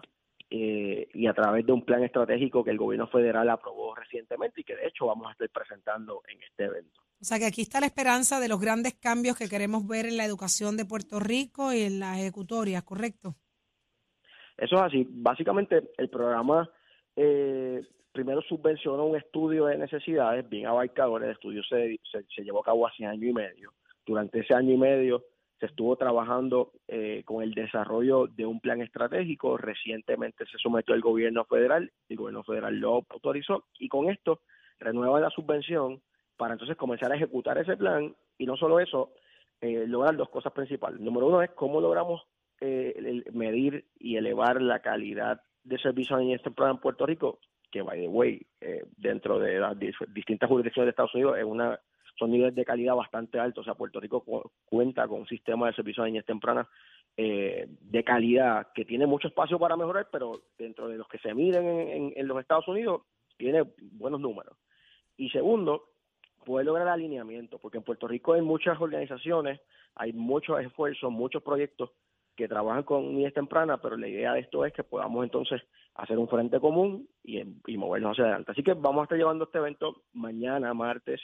Eh, 0.51 1.07
y 1.15 1.25
a 1.25 1.33
través 1.33 1.65
de 1.65 1.73
un 1.73 1.83
plan 1.83 2.03
estratégico 2.03 2.63
que 2.63 2.69
el 2.69 2.77
gobierno 2.77 3.07
federal 3.07 3.49
aprobó 3.49 3.95
recientemente 3.95 4.61
y 4.61 4.63
que 4.63 4.75
de 4.75 4.85
hecho 4.85 5.07
vamos 5.07 5.27
a 5.27 5.31
estar 5.31 5.49
presentando 5.49 6.21
en 6.27 6.43
este 6.43 6.65
evento. 6.65 7.02
O 7.23 7.25
sea 7.25 7.39
que 7.39 7.45
aquí 7.45 7.61
está 7.61 7.79
la 7.79 7.85
esperanza 7.85 8.41
de 8.41 8.49
los 8.49 8.59
grandes 8.59 8.95
cambios 8.95 9.37
que 9.37 9.47
queremos 9.47 9.87
ver 9.87 10.05
en 10.05 10.17
la 10.17 10.25
educación 10.25 10.75
de 10.75 10.83
Puerto 10.83 11.21
Rico 11.21 11.71
y 11.71 11.83
en 11.83 12.01
las 12.01 12.17
ejecutorias, 12.17 12.83
¿correcto? 12.83 13.35
Eso 14.57 14.75
es 14.75 14.81
así. 14.81 15.07
Básicamente, 15.09 15.91
el 15.97 16.09
programa 16.09 16.69
eh, 17.15 17.81
primero 18.11 18.41
subvencionó 18.41 19.05
un 19.05 19.15
estudio 19.15 19.67
de 19.67 19.77
necesidades 19.77 20.49
bien 20.49 20.67
abarcador. 20.67 21.23
El 21.23 21.31
estudio 21.31 21.63
se, 21.63 21.97
se, 22.11 22.43
llevó 22.43 22.59
a 22.59 22.65
cabo 22.65 22.85
hace 22.85 23.05
año 23.05 23.25
y 23.25 23.31
medio. 23.31 23.71
Durante 24.05 24.41
ese 24.41 24.53
año 24.53 24.73
y 24.73 24.77
medio 24.77 25.23
se 25.61 25.67
estuvo 25.67 25.95
trabajando 25.95 26.73
eh, 26.89 27.23
con 27.23 27.41
el 27.41 27.53
desarrollo 27.53 28.27
de 28.27 28.45
un 28.45 28.59
plan 28.59 28.81
estratégico. 28.81 29.55
Recientemente 29.55 30.45
se 30.45 30.57
sometió 30.57 30.93
al 30.93 30.99
gobierno 30.99 31.45
federal. 31.45 31.89
El 32.09 32.17
gobierno 32.17 32.43
federal 32.43 32.75
lo 32.75 33.05
autorizó 33.09 33.63
y 33.79 33.87
con 33.87 34.09
esto 34.09 34.41
renueva 34.77 35.21
la 35.21 35.29
subvención 35.29 36.01
para 36.37 36.53
entonces 36.53 36.77
comenzar 36.77 37.11
a 37.11 37.15
ejecutar 37.15 37.57
ese 37.57 37.77
plan. 37.77 38.15
Y 38.37 38.45
no 38.45 38.55
solo 38.55 38.79
eso, 38.79 39.13
eh, 39.61 39.85
lograr 39.87 40.15
dos 40.15 40.29
cosas 40.29 40.51
principales. 40.53 40.99
Número 40.99 41.27
uno 41.27 41.41
es 41.41 41.51
cómo 41.51 41.79
logramos 41.79 42.21
eh, 42.59 42.93
el 42.97 43.25
medir 43.33 43.85
y 43.99 44.17
elevar 44.17 44.61
la 44.61 44.79
calidad 44.79 45.41
de 45.63 45.77
servicios 45.77 46.19
en 46.21 46.31
este 46.31 46.51
programa 46.51 46.77
en 46.77 46.81
Puerto 46.81 47.05
Rico, 47.05 47.39
que 47.71 47.81
by 47.81 47.99
the 47.99 48.07
way, 48.07 48.45
eh, 48.61 48.85
dentro 48.97 49.39
de 49.39 49.59
las 49.59 49.77
distintas 50.13 50.49
jurisdicciones 50.49 50.87
de 50.87 50.89
Estados 50.89 51.15
Unidos 51.15 51.37
es 51.37 51.45
una 51.45 51.79
son 52.15 52.31
niveles 52.31 52.53
de 52.53 52.65
calidad 52.65 52.95
bastante 52.95 53.39
altos. 53.39 53.63
O 53.63 53.65
sea, 53.65 53.75
Puerto 53.75 53.99
Rico 53.99 54.21
cu 54.21 54.51
cuenta 54.65 55.07
con 55.07 55.21
un 55.21 55.27
sistema 55.27 55.67
de 55.67 55.73
servicios 55.73 56.03
de 56.05 56.11
niñez 56.11 56.25
temprana 56.25 56.67
eh, 57.17 57.67
de 57.67 58.03
calidad 58.03 58.67
que 58.73 58.85
tiene 58.85 59.07
mucho 59.07 59.27
espacio 59.27 59.57
para 59.57 59.75
mejorar, 59.75 60.09
pero 60.11 60.41
dentro 60.57 60.87
de 60.87 60.97
los 60.97 61.07
que 61.07 61.17
se 61.19 61.33
miden 61.33 61.65
en, 61.65 61.89
en, 61.89 62.13
en 62.15 62.27
los 62.27 62.39
Estados 62.39 62.67
Unidos 62.67 63.01
tiene 63.37 63.63
buenos 63.93 64.19
números. 64.19 64.57
Y 65.17 65.29
segundo, 65.29 65.92
poder 66.43 66.65
lograr 66.65 66.87
alineamiento, 66.87 67.57
porque 67.59 67.77
en 67.77 67.83
Puerto 67.83 68.07
Rico 68.07 68.33
hay 68.33 68.41
muchas 68.41 68.79
organizaciones, 68.79 69.59
hay 69.95 70.13
muchos 70.13 70.59
esfuerzos, 70.59 71.11
muchos 71.11 71.43
proyectos 71.43 71.91
que 72.35 72.47
trabajan 72.47 72.83
con 72.83 73.09
niñez 73.09 73.33
temprana, 73.33 73.77
pero 73.77 73.95
la 73.95 74.07
idea 74.07 74.33
de 74.33 74.39
esto 74.39 74.65
es 74.65 74.73
que 74.73 74.83
podamos 74.83 75.23
entonces 75.23 75.61
hacer 75.95 76.17
un 76.17 76.27
frente 76.27 76.59
común 76.59 77.07
y, 77.23 77.39
y, 77.67 77.77
movernos 77.77 78.13
hacia 78.13 78.23
adelante. 78.23 78.51
Así 78.51 78.63
que 78.63 78.73
vamos 78.73 79.01
a 79.01 79.03
estar 79.03 79.17
llevando 79.17 79.45
este 79.45 79.59
evento 79.59 80.03
mañana, 80.13 80.73
martes 80.73 81.21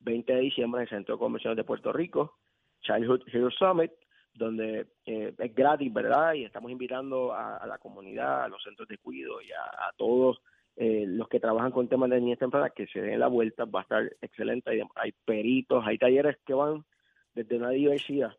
20 0.00 0.32
de 0.32 0.40
diciembre, 0.40 0.80
en 0.80 0.82
el 0.82 0.88
Centro 0.88 1.16
de 1.16 1.18
Convenciones 1.18 1.56
de 1.56 1.64
Puerto 1.64 1.92
Rico, 1.92 2.38
Childhood 2.82 3.22
Hero 3.26 3.50
Summit, 3.50 3.90
donde 4.34 4.86
eh, 5.04 5.34
es 5.36 5.54
gratis, 5.54 5.92
¿verdad? 5.92 6.34
Y 6.34 6.44
estamos 6.44 6.70
invitando 6.70 7.32
a, 7.34 7.66
la 7.66 7.78
comunidad, 7.78 8.44
a 8.44 8.48
los 8.48 8.62
centros 8.62 8.88
de 8.88 8.98
cuidado 8.98 9.42
y 9.42 9.50
a 9.50 9.92
todos 9.96 10.40
eh, 10.76 11.04
los 11.06 11.28
que 11.28 11.40
trabajan 11.40 11.70
con 11.70 11.88
temas 11.88 12.10
de 12.10 12.20
niñez 12.20 12.38
temprana 12.38 12.70
que 12.70 12.86
se 12.86 13.00
den 13.00 13.20
la 13.20 13.28
vuelta, 13.28 13.64
va 13.64 13.80
a 13.80 13.82
estar 13.82 14.12
excelente. 14.20 14.70
Hay, 14.70 14.82
hay 14.96 15.12
peritos, 15.24 15.84
hay 15.86 15.98
talleres 15.98 16.36
que 16.46 16.54
van 16.54 16.84
desde 17.34 17.56
una 17.56 17.70
diversidad 17.70 18.34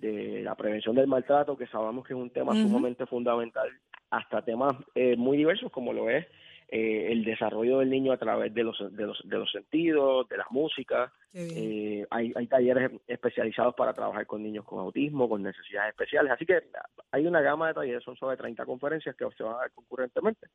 de 0.00 0.42
la 0.42 0.54
prevención 0.54 0.94
del 0.94 1.06
maltrato, 1.06 1.56
que 1.56 1.66
sabemos 1.66 2.06
que 2.06 2.14
es 2.14 2.18
un 2.18 2.30
tema 2.30 2.52
uh 2.52 2.56
-huh. 2.56 2.62
sumamente 2.62 3.06
fundamental, 3.06 3.68
hasta 4.10 4.42
temas 4.42 4.76
eh, 4.94 5.16
muy 5.16 5.36
diversos 5.36 5.70
como 5.70 5.92
lo 5.92 6.08
es 6.08 6.26
eh, 6.70 7.12
el 7.12 7.24
desarrollo 7.24 7.78
del 7.78 7.88
niño 7.88 8.12
a 8.12 8.18
través 8.18 8.52
de 8.52 8.62
los, 8.62 8.76
de 8.94 9.06
los, 9.06 9.18
de 9.24 9.38
los 9.38 9.50
sentidos, 9.50 10.28
de 10.28 10.36
las 10.36 10.50
músicas. 10.50 11.10
Eh, 11.32 12.06
hay, 12.10 12.32
hay 12.34 12.46
talleres 12.46 12.90
especializados 13.06 13.74
para 13.74 13.94
trabajar 13.94 14.26
con 14.26 14.42
niños 14.42 14.66
con 14.66 14.78
autismo, 14.78 15.30
con 15.30 15.42
necesidades 15.42 15.90
especiales. 15.90 16.30
Así 16.30 16.44
que 16.44 16.60
hay 17.10 17.26
una 17.26 17.40
gama 17.40 17.68
de 17.68 17.74
talleres, 17.74 18.04
son 18.04 18.16
sobre 18.16 18.36
30 18.36 18.66
conferencias 18.66 19.16
que 19.16 19.26
se 19.34 19.42
van 19.42 19.54
a 19.54 19.58
dar 19.60 19.70
concurrentemente. 19.70 20.48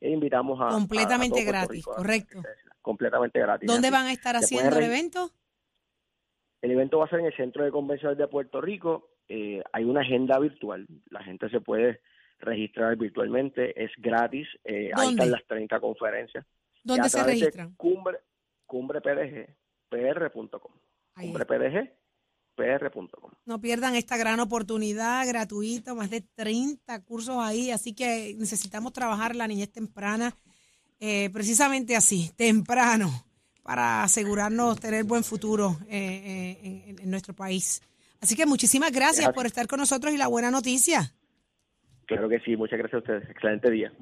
E 0.00 0.10
invitamos 0.10 0.58
a... 0.60 0.68
Completamente 0.68 1.40
a, 1.40 1.42
a 1.42 1.46
gratis, 1.46 1.70
Rico, 1.70 1.94
correcto. 1.94 2.42
Completamente 2.80 3.38
gratis. 3.38 3.66
¿Dónde 3.66 3.88
Así, 3.88 3.96
van 3.96 4.06
a 4.06 4.12
estar 4.12 4.36
haciendo 4.36 4.78
el 4.78 4.84
evento? 4.84 5.30
El 6.62 6.70
evento 6.72 6.98
va 6.98 7.06
a 7.06 7.08
ser 7.08 7.20
en 7.20 7.26
el 7.26 7.36
Centro 7.36 7.64
de 7.64 7.70
Convenciones 7.70 8.18
de 8.18 8.26
Puerto 8.26 8.60
Rico. 8.60 9.10
Eh, 9.28 9.62
hay 9.72 9.84
una 9.84 10.00
agenda 10.00 10.38
virtual. 10.38 10.86
La 11.10 11.22
gente 11.22 11.48
se 11.50 11.60
puede 11.60 12.00
registrar 12.38 12.96
virtualmente. 12.96 13.82
Es 13.82 13.90
gratis. 13.98 14.48
Eh, 14.64 14.90
ahí 14.94 15.10
están 15.10 15.30
las 15.30 15.46
30 15.46 15.80
conferencias. 15.80 16.44
¿Dónde 16.82 17.08
se 17.08 17.22
registran? 17.22 17.74
Cumbre, 17.74 18.18
cumbrepdgpr.com. 18.66 20.72
No 23.46 23.60
pierdan 23.60 23.94
esta 23.94 24.16
gran 24.16 24.40
oportunidad 24.40 25.26
gratuita. 25.26 25.94
Más 25.94 26.10
de 26.10 26.20
30 26.20 27.02
cursos 27.04 27.36
ahí. 27.38 27.70
Así 27.70 27.94
que 27.94 28.34
necesitamos 28.38 28.92
trabajar 28.92 29.36
la 29.36 29.46
niñez 29.46 29.70
temprana. 29.70 30.34
Eh, 30.98 31.30
precisamente 31.30 31.96
así, 31.96 32.30
temprano 32.36 33.10
para 33.62 34.02
asegurarnos 34.02 34.80
tener 34.80 35.04
buen 35.04 35.24
futuro 35.24 35.76
eh, 35.88 36.58
eh, 36.62 36.84
en, 36.88 36.98
en, 36.98 37.10
nuestro 37.10 37.34
país. 37.34 37.80
Así 38.20 38.36
que 38.36 38.44
muchísimas 38.44 38.90
gracias, 38.90 39.16
gracias, 39.16 39.34
por 39.34 39.46
estar 39.46 39.66
con 39.66 39.78
nosotros 39.78 40.12
y 40.12 40.18
la 40.18 40.26
buena 40.26 40.50
noticia. 40.50 41.14
Claro 42.06 42.28
que 42.28 42.40
sí, 42.40 42.56
muchas 42.56 42.78
gracias 42.78 42.94
a 42.94 42.98
ustedes. 42.98 43.30
Excelente 43.30 43.70
día. 43.70 43.92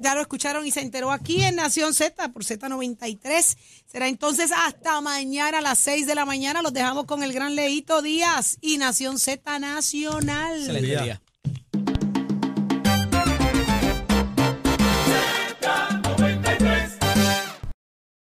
Ya 0.00 0.14
lo 0.14 0.20
escucharon 0.20 0.66
y 0.66 0.70
se 0.70 0.80
enteró 0.80 1.12
aquí 1.12 1.42
en 1.42 1.56
Nación 1.56 1.92
Z 1.94 2.32
por 2.32 2.44
Z93. 2.44 3.56
Será 3.86 4.08
entonces 4.08 4.50
hasta 4.50 5.00
mañana 5.00 5.58
a 5.58 5.60
las 5.60 5.78
6 5.80 6.06
de 6.06 6.14
la 6.14 6.24
mañana. 6.24 6.62
Los 6.62 6.72
dejamos 6.72 7.04
con 7.04 7.22
el 7.22 7.32
gran 7.32 7.54
Leito 7.54 8.00
Díaz 8.00 8.56
y 8.60 8.78
Nación 8.78 9.18
Z 9.18 9.58
Nacional. 9.58 10.80
Día. 10.80 11.20